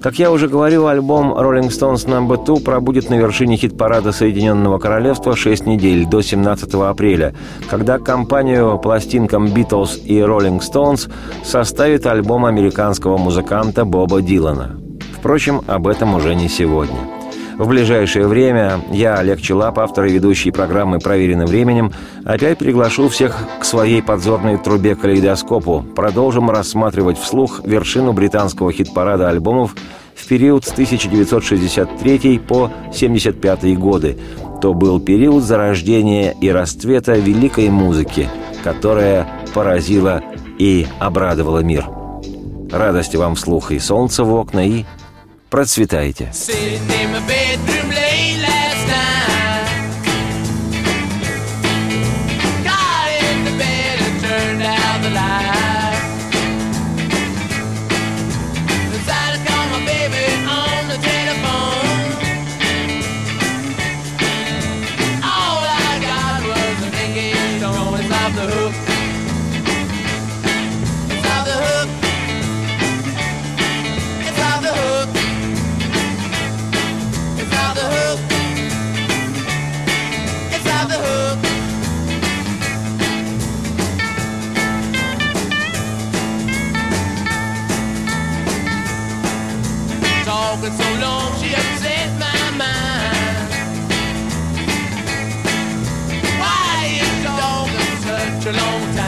Как 0.02 0.20
я 0.20 0.32
уже 0.32 0.48
говорил, 0.48 0.88
альбом 0.88 1.34
Rolling 1.34 1.70
Stones 1.70 2.08
No. 2.08 2.46
2 2.46 2.58
пробудет 2.64 3.10
на 3.10 3.16
вершине 3.16 3.58
хит-парада 3.58 4.12
Соединенного 4.12 4.78
Королевства 4.78 5.36
6 5.36 5.66
недель, 5.66 6.06
до 6.06 6.22
17 6.22 6.74
апреля, 6.76 7.34
когда 7.70 7.98
компанию 7.98 8.78
пластинкам 8.78 9.48
Beatles 9.48 10.00
и 10.06 10.20
Rolling 10.20 10.60
Stones 10.60 11.12
составит 11.44 12.06
альбом 12.06 12.46
американского 12.46 13.18
музыканта 13.18 13.86
Боба 13.86 14.22
Дилана. 14.22 14.80
Впрочем, 15.18 15.62
об 15.68 15.88
этом 15.88 16.14
уже 16.14 16.36
не 16.36 16.48
сегодня. 16.48 17.17
В 17.58 17.68
ближайшее 17.68 18.28
время 18.28 18.82
я, 18.92 19.16
Олег 19.16 19.42
Челап, 19.42 19.80
автор 19.80 20.06
и 20.06 20.12
ведущий 20.12 20.52
программы 20.52 21.00
«Проверенным 21.00 21.48
временем», 21.48 21.92
опять 22.24 22.60
приглашу 22.60 23.10
всех 23.10 23.36
к 23.60 23.66
своей 23.66 24.04
подзорной 24.04 24.60
трубе 24.60 24.96
калейдоскопу. 24.96 25.84
Продолжим 25.96 26.52
рассматривать 26.52 27.18
вслух 27.18 27.62
вершину 27.66 28.14
британского 28.14 28.72
хит-парада 28.72 29.30
альбомов 29.30 29.76
в 30.14 30.28
период 30.28 30.66
с 30.66 30.72
1963 30.72 32.38
по 32.38 32.66
1975 32.66 33.78
годы. 33.80 34.20
То 34.62 34.76
был 34.76 35.00
период 35.00 35.44
зарождения 35.44 36.36
и 36.40 36.52
расцвета 36.52 37.14
великой 37.14 37.70
музыки, 37.70 38.30
которая 38.64 39.28
поразила 39.56 40.22
и 40.60 40.86
обрадовала 41.00 41.64
мир. 41.64 41.88
Радости 42.72 43.18
вам 43.18 43.34
вслух 43.34 43.72
и 43.72 43.80
солнца 43.80 44.24
в 44.24 44.32
окна, 44.36 44.64
и 44.64 44.86
процветайте. 45.50 46.32
Проверено 98.48 98.62
временем. 98.62 99.07